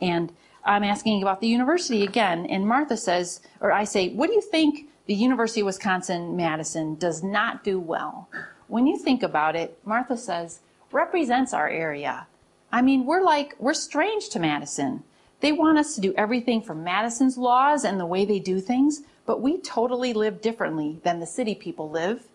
[0.00, 0.32] And
[0.64, 4.40] I'm asking about the university again, and Martha says, or I say, what do you
[4.40, 8.28] think the University of Wisconsin Madison does not do well?
[8.68, 10.60] When you think about it, Martha says,
[10.94, 12.26] represents our area.
[12.72, 15.02] I mean, we're like, we're strange to Madison.
[15.40, 19.02] They want us to do everything from Madison's laws and the way they do things,
[19.26, 22.28] but we totally live differently than the city people live.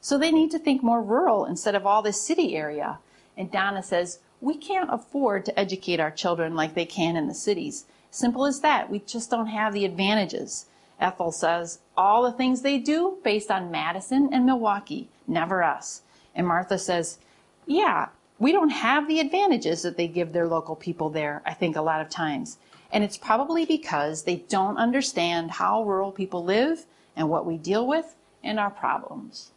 [0.00, 2.98] So they need to think more rural instead of all this city area.
[3.36, 7.34] And Donna says, we can't afford to educate our children like they can in the
[7.34, 7.84] cities.
[8.10, 8.90] Simple as that.
[8.90, 10.66] We just don't have the advantages.
[10.98, 16.02] Ethel says, all the things they do based on Madison and Milwaukee, never us.
[16.34, 17.18] And Martha says,
[17.66, 21.76] yeah, we don't have the advantages that they give their local people there, I think,
[21.76, 22.58] a lot of times.
[22.92, 27.86] And it's probably because they don't understand how rural people live and what we deal
[27.86, 29.50] with and our problems.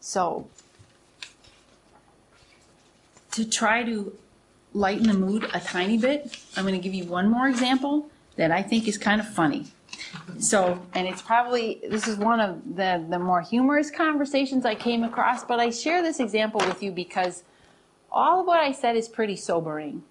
[0.00, 0.46] So,
[3.32, 4.16] to try to
[4.74, 8.50] lighten the mood a tiny bit, I'm going to give you one more example that
[8.50, 9.66] I think is kind of funny.
[10.38, 15.04] So, and it's probably, this is one of the, the more humorous conversations I came
[15.04, 17.44] across, but I share this example with you because
[18.10, 20.02] all of what I said is pretty sobering.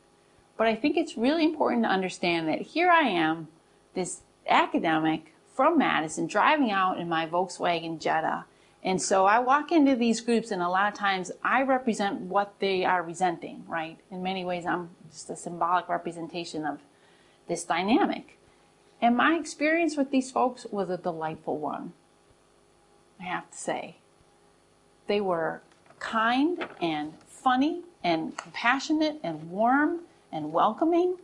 [0.57, 3.47] But I think it's really important to understand that here I am,
[3.93, 8.45] this academic from Madison, driving out in my Volkswagen Jetta.
[8.83, 12.53] And so I walk into these groups, and a lot of times I represent what
[12.59, 13.97] they are resenting, right?
[14.11, 16.79] In many ways, I'm just a symbolic representation of
[17.47, 18.37] this dynamic.
[19.03, 21.91] And my experience with these folks was a delightful one,
[23.19, 23.97] I have to say.
[25.07, 25.61] They were
[25.99, 31.17] kind and funny and compassionate and warm and welcoming.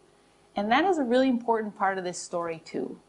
[0.57, 2.99] And that is a really important part of this story, too.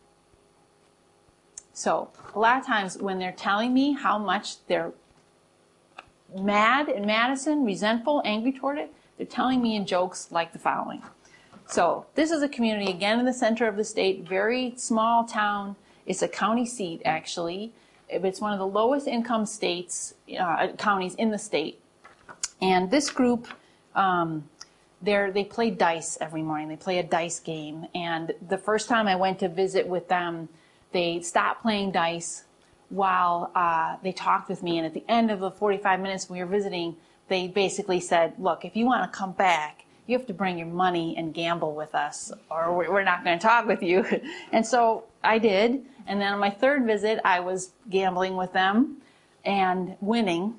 [1.73, 4.93] So, a lot of times when they're telling me how much they're
[6.39, 11.03] mad at Madison, resentful, angry toward it, they're telling me in jokes like the following.
[11.71, 15.77] So this is a community again in the center of the state, very small town.
[16.05, 17.73] It's a county seat actually.
[18.09, 21.81] It's one of the lowest income states, uh, counties in the state.
[22.61, 23.47] And this group,
[23.95, 24.49] um,
[25.01, 26.66] they play dice every morning.
[26.66, 27.87] They play a dice game.
[27.95, 30.49] And the first time I went to visit with them,
[30.91, 32.47] they stopped playing dice
[32.89, 34.79] while uh, they talked with me.
[34.79, 36.97] And at the end of the 45 minutes we were visiting,
[37.29, 40.66] they basically said, look, if you want to come back, you have to bring your
[40.66, 44.04] money and gamble with us, or we're not going to talk with you.
[44.52, 45.84] And so I did.
[46.06, 48.96] And then on my third visit, I was gambling with them
[49.44, 50.54] and winning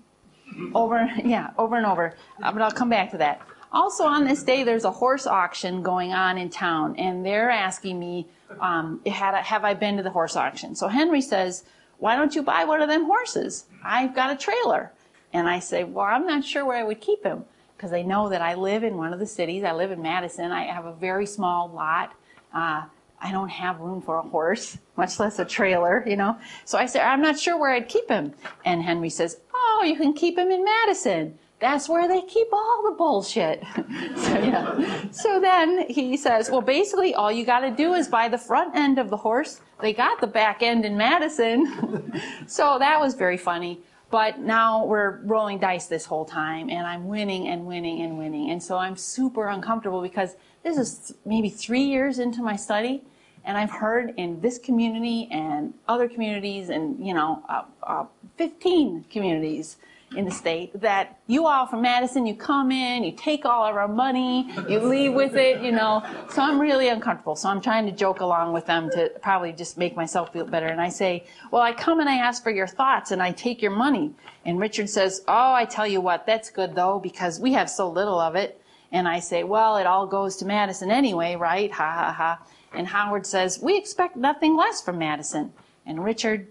[0.73, 2.15] over, yeah, over and over.
[2.41, 3.41] Uh, but I'll come back to that.
[3.73, 7.99] Also on this day, there's a horse auction going on in town, and they're asking
[7.99, 8.27] me,
[8.59, 10.75] um, have I been to the horse auction?
[10.75, 11.63] So Henry says,
[11.99, 13.65] why don't you buy one of them horses?
[13.83, 14.91] I've got a trailer.
[15.33, 17.45] And I say, well, I'm not sure where I would keep him
[17.81, 19.63] because they know that I live in one of the cities.
[19.63, 20.51] I live in Madison.
[20.51, 22.13] I have a very small lot.
[22.53, 22.83] Uh,
[23.19, 26.37] I don't have room for a horse, much less a trailer, you know.
[26.63, 28.33] So I said, I'm not sure where I'd keep him.
[28.65, 31.39] And Henry says, Oh, you can keep him in Madison.
[31.59, 33.63] That's where they keep all the bullshit.
[34.15, 35.09] so, yeah.
[35.09, 38.75] so then he says, Well, basically, all you got to do is buy the front
[38.75, 39.61] end of the horse.
[39.81, 42.21] They got the back end in Madison.
[42.47, 43.79] so that was very funny.
[44.11, 48.51] But now we're rolling dice this whole time, and I'm winning and winning and winning.
[48.51, 53.05] And so I'm super uncomfortable because this is maybe three years into my study,
[53.45, 58.05] and I've heard in this community and other communities, and you know, uh, uh,
[58.37, 59.77] 15 communities
[60.15, 63.75] in the state that you all from Madison, you come in, you take all of
[63.75, 66.03] our money, you leave with it, you know.
[66.29, 67.35] So I'm really uncomfortable.
[67.35, 70.67] So I'm trying to joke along with them to probably just make myself feel better.
[70.67, 73.61] And I say, well, I come and I ask for your thoughts and I take
[73.61, 74.13] your money.
[74.45, 77.89] And Richard says, oh, I tell you what, that's good though, because we have so
[77.89, 78.61] little of it.
[78.91, 81.71] And I say, well, it all goes to Madison anyway, right?
[81.71, 82.45] Ha ha ha.
[82.73, 85.53] And Howard says, we expect nothing less from Madison.
[85.85, 86.47] And Richard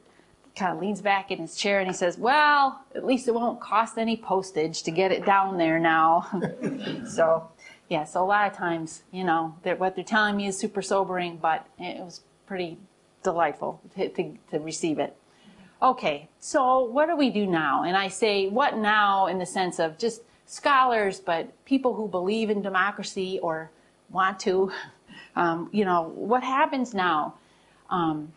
[0.60, 3.60] kind of leans back in his chair and he says, Well, at least it won't
[3.60, 6.28] cost any postage to get it down there now.
[7.08, 7.48] so,
[7.88, 10.82] yeah, so a lot of times, you know, they're, what they're telling me is super
[10.82, 12.76] sobering, but it was pretty
[13.22, 15.16] delightful to, to, to receive it.
[15.82, 17.84] Okay, so what do we do now?
[17.84, 22.50] And I say, what now in the sense of just scholars, but people who believe
[22.50, 23.70] in democracy or
[24.10, 24.70] want to,
[25.36, 27.34] um, you know, what happens now?
[27.88, 28.32] Um,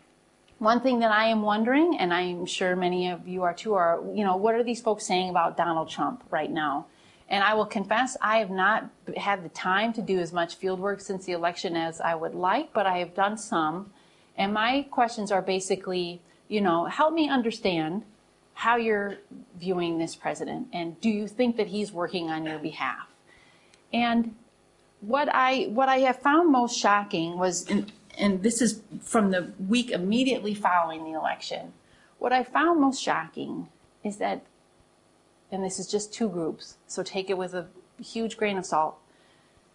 [0.58, 4.00] one thing that I am wondering, and I'm sure many of you are too, are,
[4.14, 6.86] you know, what are these folks saying about Donald Trump right now?
[7.28, 10.78] And I will confess, I have not had the time to do as much field
[10.78, 13.90] work since the election as I would like, but I have done some.
[14.36, 18.04] And my questions are basically, you know, help me understand
[18.54, 19.18] how you're
[19.58, 23.08] viewing this president, and do you think that he's working on your behalf?
[23.92, 24.36] And
[25.00, 27.68] what I what I have found most shocking was
[28.18, 31.72] and this is from the week immediately following the election,
[32.18, 33.68] what I found most shocking
[34.02, 34.42] is that,
[35.50, 37.66] and this is just two groups, so take it with a
[38.02, 38.96] huge grain of salt,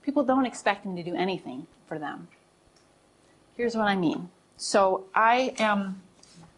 [0.04, 2.28] people don't expect him to do anything for them.
[3.56, 4.30] Here's what I mean.
[4.58, 6.02] So I am,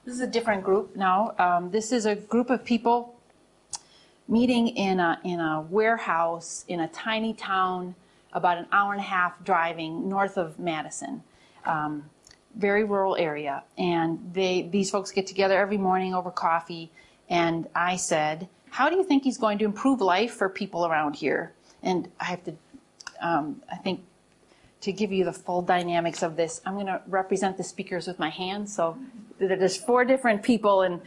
[0.06, 1.34] this is a different group now.
[1.38, 3.16] Um, this is a group of people
[4.28, 7.96] meeting in a, in a warehouse in a tiny town
[8.34, 11.24] about an hour and a half driving north of Madison
[11.66, 12.10] um,
[12.56, 13.64] very rural area.
[13.78, 16.92] And they, these folks get together every morning over coffee.
[17.30, 21.16] And I said, How do you think he's going to improve life for people around
[21.16, 21.54] here?
[21.84, 22.54] And I have to,
[23.22, 24.02] um, I think,
[24.82, 28.18] to give you the full dynamics of this, I'm going to represent the speakers with
[28.18, 28.76] my hands.
[28.76, 28.98] So
[29.38, 31.02] there's four different people, and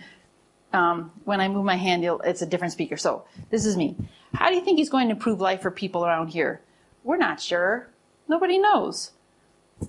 [0.72, 2.96] um, when I move my hand, it's a different speaker.
[2.96, 3.96] So this is me.
[4.32, 6.61] How do you think he's going to improve life for people around here?
[7.02, 7.88] We're not sure.
[8.28, 9.11] Nobody knows.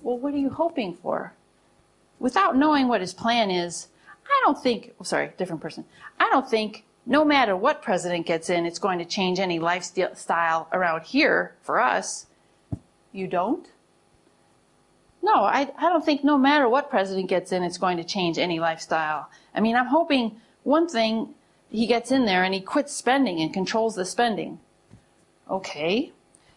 [0.02, 1.32] Well, what are you hoping for?
[2.18, 3.88] Without knowing what his plan is,
[4.26, 5.84] I don't think, oh, sorry, different person.
[6.18, 10.68] I don't think no matter what president gets in, it's going to change any lifestyle
[10.72, 12.26] around here for us.
[13.12, 13.68] You don't?
[15.22, 18.38] No, I, I don't think no matter what president gets in, it's going to change
[18.38, 19.28] any lifestyle.
[19.54, 21.34] I mean, I'm hoping one thing,
[21.70, 24.60] he gets in there and he quits spending and controls the spending.
[25.50, 26.12] Okay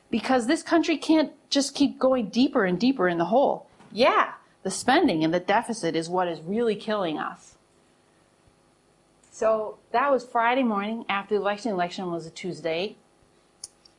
[0.09, 3.67] because this country can't just keep going deeper and deeper in the hole.
[3.91, 4.33] Yeah,
[4.63, 7.55] the spending and the deficit is what is really killing us.
[9.31, 11.71] So that was Friday morning after the election.
[11.71, 12.97] The election was a Tuesday.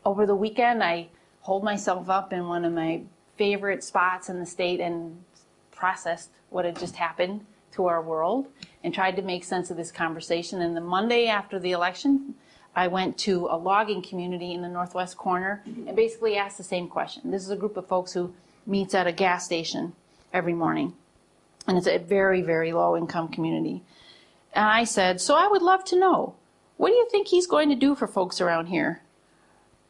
[0.04, 1.08] Over the weekend, I
[1.40, 3.02] holed myself up in one of my
[3.36, 5.24] favorite spots in the state and
[5.70, 8.48] processed what had just happened to our world
[8.84, 10.60] and tried to make sense of this conversation.
[10.60, 12.34] And the Monday after the election,
[12.74, 16.88] I went to a logging community in the northwest corner and basically asked the same
[16.88, 17.30] question.
[17.30, 18.32] This is a group of folks who
[18.66, 19.92] meets at a gas station
[20.32, 20.94] every morning.
[21.66, 23.82] And it's a very, very low income community.
[24.52, 26.34] And I said, So I would love to know,
[26.76, 29.02] what do you think he's going to do for folks around here?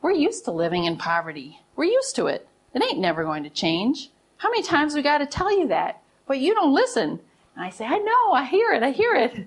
[0.02, 1.60] We're used to living in poverty.
[1.76, 2.48] We're used to it.
[2.74, 4.10] It ain't never going to change.
[4.38, 6.02] How many times we got to tell you that?
[6.26, 7.20] But you don't listen.
[7.54, 9.46] And I say, I know, I hear it, I hear it.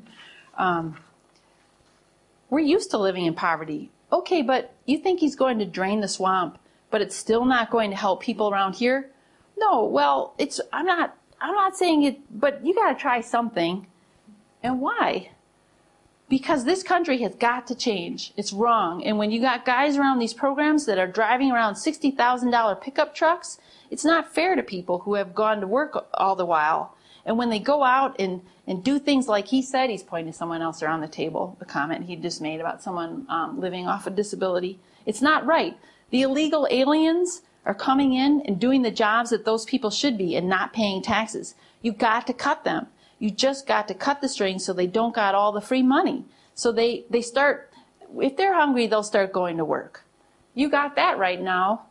[0.57, 0.97] Um,
[2.54, 3.91] we're used to living in poverty.
[4.12, 6.60] Okay, but you think he's going to drain the swamp,
[6.91, 9.10] but it's still not going to help people around here?
[9.58, 13.88] No, well, it's I'm not I'm not saying it, but you got to try something.
[14.62, 15.32] And why?
[16.30, 18.34] Because this country has got to change.
[18.38, 19.04] It's wrong.
[19.04, 23.58] And when you got guys around these programs that are driving around $60,000 pickup trucks,
[23.89, 26.95] it's not fair to people who have gone to work all the while.
[27.26, 30.38] And when they go out and, and do things like he said, he's pointing to
[30.38, 34.07] someone else around the table, the comment he just made about someone um, living off
[34.07, 34.80] a disability.
[35.05, 35.78] It's not right.
[36.09, 40.36] The illegal aliens are coming in and doing the jobs that those people should be
[40.36, 41.55] and not paying taxes.
[41.82, 42.88] You've got to cut them.
[43.19, 46.26] You just got to cut the strings so they don't got all the free money.
[46.55, 47.71] So they, they start,
[48.19, 50.03] if they're hungry, they'll start going to work.
[50.53, 51.84] You got that right now.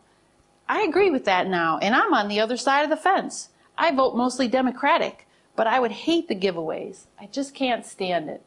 [0.69, 3.49] I agree with that now, and I'm on the other side of the fence.
[3.77, 5.22] I vote mostly Democratic,
[5.57, 7.07] but I would hate the giveaways.
[7.21, 8.43] I just can't stand it.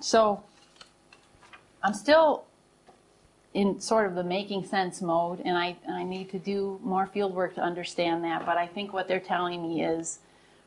[0.00, 0.42] So
[1.82, 2.44] I'm still
[3.54, 7.34] in sort of the making sense mode, and I, I need to do more field
[7.34, 8.44] work to understand that.
[8.44, 10.18] But I think what they're telling me is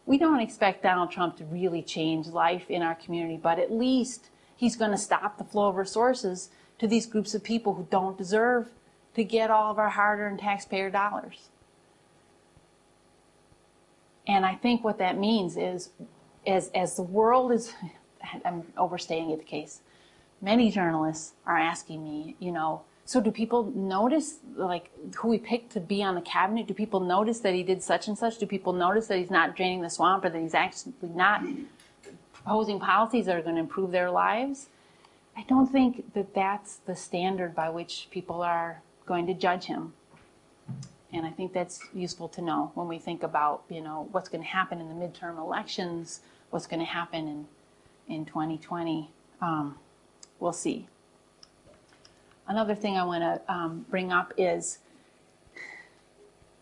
[0.07, 4.29] we don't expect Donald Trump to really change life in our community, but at least
[4.55, 8.17] he's going to stop the flow of resources to these groups of people who don't
[8.17, 8.69] deserve
[9.13, 11.49] to get all of our hard earned taxpayer dollars.
[14.29, 15.89] And I think what that means is,
[16.45, 17.73] as, as the world is,
[18.45, 19.81] I'm overstating the case,
[20.39, 25.71] many journalists are asking me, you know, so do people notice like who we picked
[25.71, 26.67] to be on the cabinet?
[26.67, 28.37] Do people notice that he did such and such?
[28.37, 31.43] Do people notice that he's not draining the swamp or that he's actually not
[32.31, 34.67] proposing policies that are going to improve their lives?
[35.35, 39.93] I don't think that that's the standard by which people are going to judge him.
[41.11, 44.43] And I think that's useful to know when we think about, you know, what's going
[44.43, 47.47] to happen in the midterm elections, what's going to happen
[48.07, 49.09] in, in 2020.
[49.41, 49.77] Um,
[50.39, 50.87] we'll see.
[52.47, 54.79] Another thing I want to um, bring up is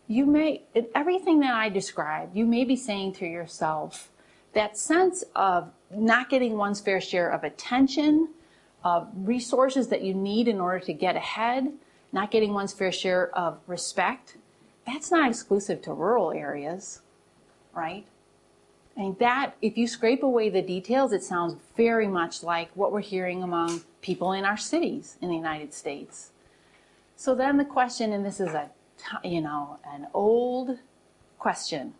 [0.06, 0.62] you may,
[0.94, 4.10] everything that I described, you may be saying to yourself
[4.54, 8.28] that sense of not getting one's fair share of attention,
[8.82, 11.72] of resources that you need in order to get ahead,
[12.12, 14.36] not getting one's fair share of respect.
[14.86, 17.02] That's not exclusive to rural areas,
[17.74, 18.06] right?
[18.96, 23.00] And that, if you scrape away the details, it sounds very much like what we're
[23.00, 26.30] hearing among people in our cities in the United States.
[27.16, 28.70] So then the question, and this is a,
[29.22, 30.78] you know, an old
[31.38, 31.94] question,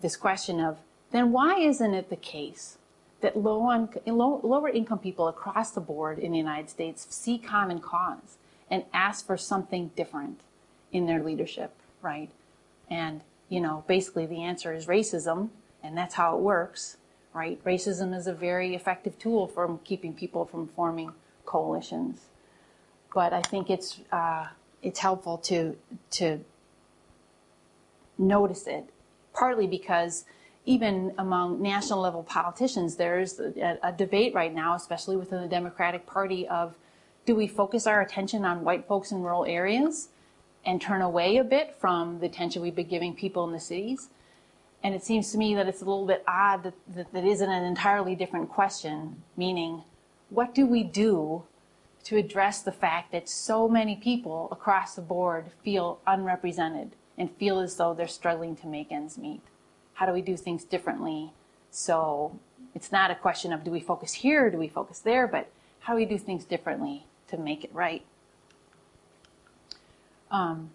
[0.00, 0.78] this question of,
[1.10, 2.78] then why isn't it the case
[3.20, 7.38] that low on, low, lower income people across the board in the United States see
[7.38, 8.38] common cause
[8.72, 10.40] and ask for something different
[10.92, 12.30] in their leadership, right?
[12.88, 13.20] And,
[13.50, 15.50] you know, basically the answer is racism
[15.82, 16.96] and that's how it works,
[17.34, 17.62] right?
[17.64, 21.12] Racism is a very effective tool for keeping people from forming
[21.44, 22.22] coalitions.
[23.14, 24.46] But I think it's uh,
[24.80, 25.76] it's helpful to
[26.12, 26.40] to
[28.16, 28.88] notice it,
[29.34, 30.24] partly because
[30.64, 36.06] even among national level politicians, there's a, a, debate right now, especially within the Democratic
[36.06, 36.74] Party, of
[37.24, 40.08] do we focus our attention on white folks in rural areas
[40.64, 44.08] and turn away a bit from the attention we've been giving people in the cities?
[44.82, 47.48] And it seems to me that it's a little bit odd that, that that isn't
[47.48, 49.84] an entirely different question, meaning,
[50.30, 51.44] what do we do
[52.04, 57.60] to address the fact that so many people across the board feel unrepresented and feel
[57.60, 59.42] as though they're struggling to make ends meet?
[59.94, 61.32] How do we do things differently?
[61.70, 62.40] So
[62.74, 65.48] it's not a question of do we focus here do we focus there, but
[65.80, 68.04] how do we do things differently to make it right?
[70.30, 70.70] Um,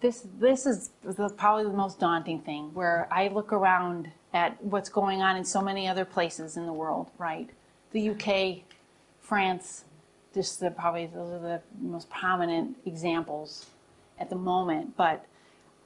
[0.00, 4.88] this this is the, probably the most daunting thing where I look around at what's
[4.88, 7.48] going on in so many other places in the world, right?
[7.92, 8.64] The UK,
[9.20, 9.84] France,
[10.34, 13.66] just the, probably those are the most prominent examples
[14.18, 14.96] at the moment.
[14.96, 15.24] But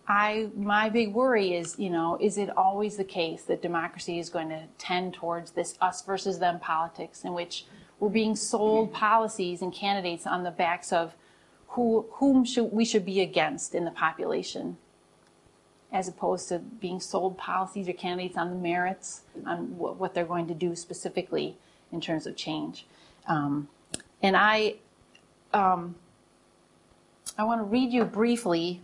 [0.08, 4.30] I my big worry is, you know, is it always the case that democracy is
[4.30, 7.66] going to tend towards this us versus them politics in which
[8.00, 11.14] we're being sold policies and candidates on the backs of
[11.68, 14.76] who, whom should, we should be against in the population,
[15.92, 20.24] as opposed to being sold policies or candidates on the merits, on what, what they're
[20.24, 21.56] going to do specifically
[21.92, 22.86] in terms of change.
[23.26, 23.68] Um,
[24.22, 24.76] and I,
[25.52, 25.94] um,
[27.36, 28.80] I want to read you briefly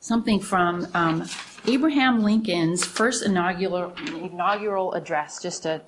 [0.00, 1.28] something from um,
[1.66, 5.82] Abraham Lincoln's first inaugural, inaugural address, just to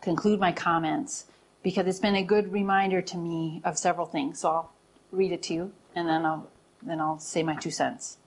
[0.00, 1.26] conclude my comments,
[1.62, 4.40] because it's been a good reminder to me of several things.
[4.40, 4.72] So I'll
[5.10, 6.48] read it to you, and then I'll
[6.82, 8.18] then I'll say my two cents.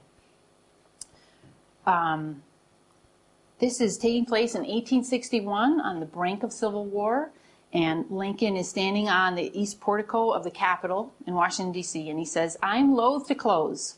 [1.85, 2.41] Um,
[3.59, 7.31] this is taking place in 1861 on the brink of Civil War,
[7.71, 12.19] and Lincoln is standing on the east portico of the Capitol in Washington, D.C., and
[12.19, 13.97] he says, I am loath to close.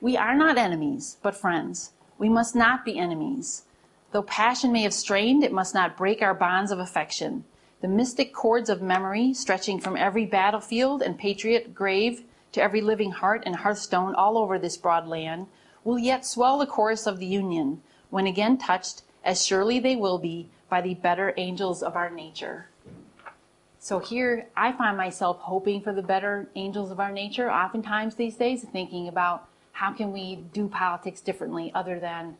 [0.00, 1.92] We are not enemies, but friends.
[2.18, 3.64] We must not be enemies.
[4.12, 7.44] Though passion may have strained, it must not break our bonds of affection.
[7.82, 12.22] The mystic cords of memory, stretching from every battlefield and patriot grave
[12.52, 15.46] to every living heart and hearthstone all over this broad land,
[15.84, 20.18] will yet swell the chorus of the Union, when again touched, as surely they will
[20.18, 22.68] be, by the better angels of our nature.
[23.78, 28.36] So here I find myself hoping for the better angels of our nature, oftentimes these
[28.36, 32.38] days, thinking about how can we do politics differently other than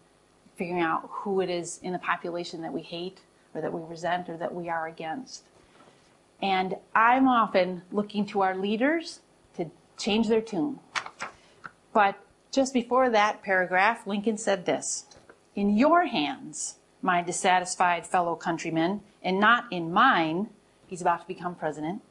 [0.56, 3.20] figuring out who it is in the population that we hate
[3.56, 5.44] or that we resent or that we are against.
[6.42, 9.20] And I'm often looking to our leaders
[9.56, 10.78] to change their tune.
[11.92, 12.16] But
[12.52, 15.06] just before that paragraph, Lincoln said this
[15.54, 20.50] In your hands, my dissatisfied fellow countrymen, and not in mine,
[20.86, 22.02] he's about to become president,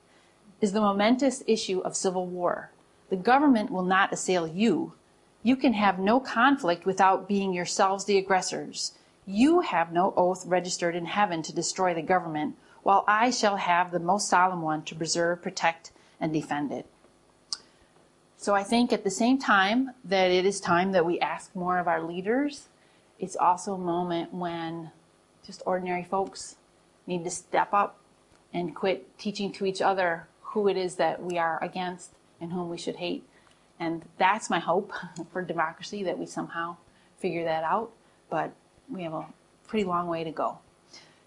[0.62, 2.72] is the momentous issue of civil war.
[3.10, 4.94] The government will not assail you,
[5.46, 8.94] you can have no conflict without being yourselves the aggressors.
[9.26, 13.92] You have no oath registered in heaven to destroy the government, while I shall have
[13.92, 16.86] the most solemn one to preserve, protect, and defend it.
[18.38, 21.80] So I think at the same time that it is time that we ask more
[21.80, 22.68] of our leaders,
[23.18, 24.92] it's also a moment when
[25.46, 26.56] just ordinary folks
[27.08, 27.98] need to step up
[28.54, 32.70] and quit teaching to each other who it is that we are against and whom
[32.70, 33.24] we should hate
[33.80, 34.94] and that's my hope
[35.32, 36.78] for democracy that we somehow
[37.18, 37.92] figure that out.
[38.30, 38.54] But
[38.90, 39.26] we have a
[39.68, 40.60] pretty long way to go.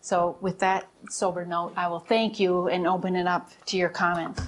[0.01, 3.89] So, with that sober note, I will thank you and open it up to your
[3.89, 4.43] comments.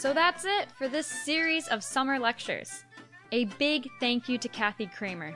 [0.00, 2.84] So that's it for this series of summer lectures.
[3.32, 5.34] A big thank you to Kathy Cramer.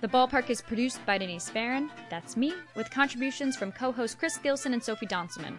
[0.00, 4.36] The Ballpark is produced by Denise Baron, that's me, with contributions from co hosts Chris
[4.36, 5.58] Gilson and Sophie Donselman.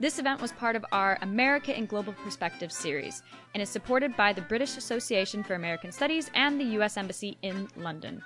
[0.00, 3.22] This event was part of our America in Global Perspective series
[3.52, 6.96] and is supported by the British Association for American Studies and the U.S.
[6.96, 8.22] Embassy in London.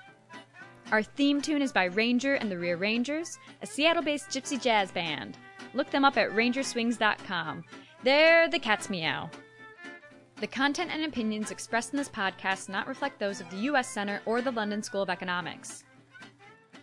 [0.93, 5.37] Our theme tune is by Ranger and the Rearrangers, a Seattle based gypsy jazz band.
[5.75, 7.65] Look them up at rangerswings.com.
[8.05, 9.29] They're the cat's meow.
[10.37, 13.89] The content and opinions expressed in this podcast do not reflect those of the U.S.
[13.89, 15.83] Center or the London School of Economics.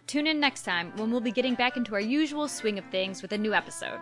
[0.05, 3.21] Tune in next time when we'll be getting back into our usual swing of things
[3.21, 4.01] with a new episode.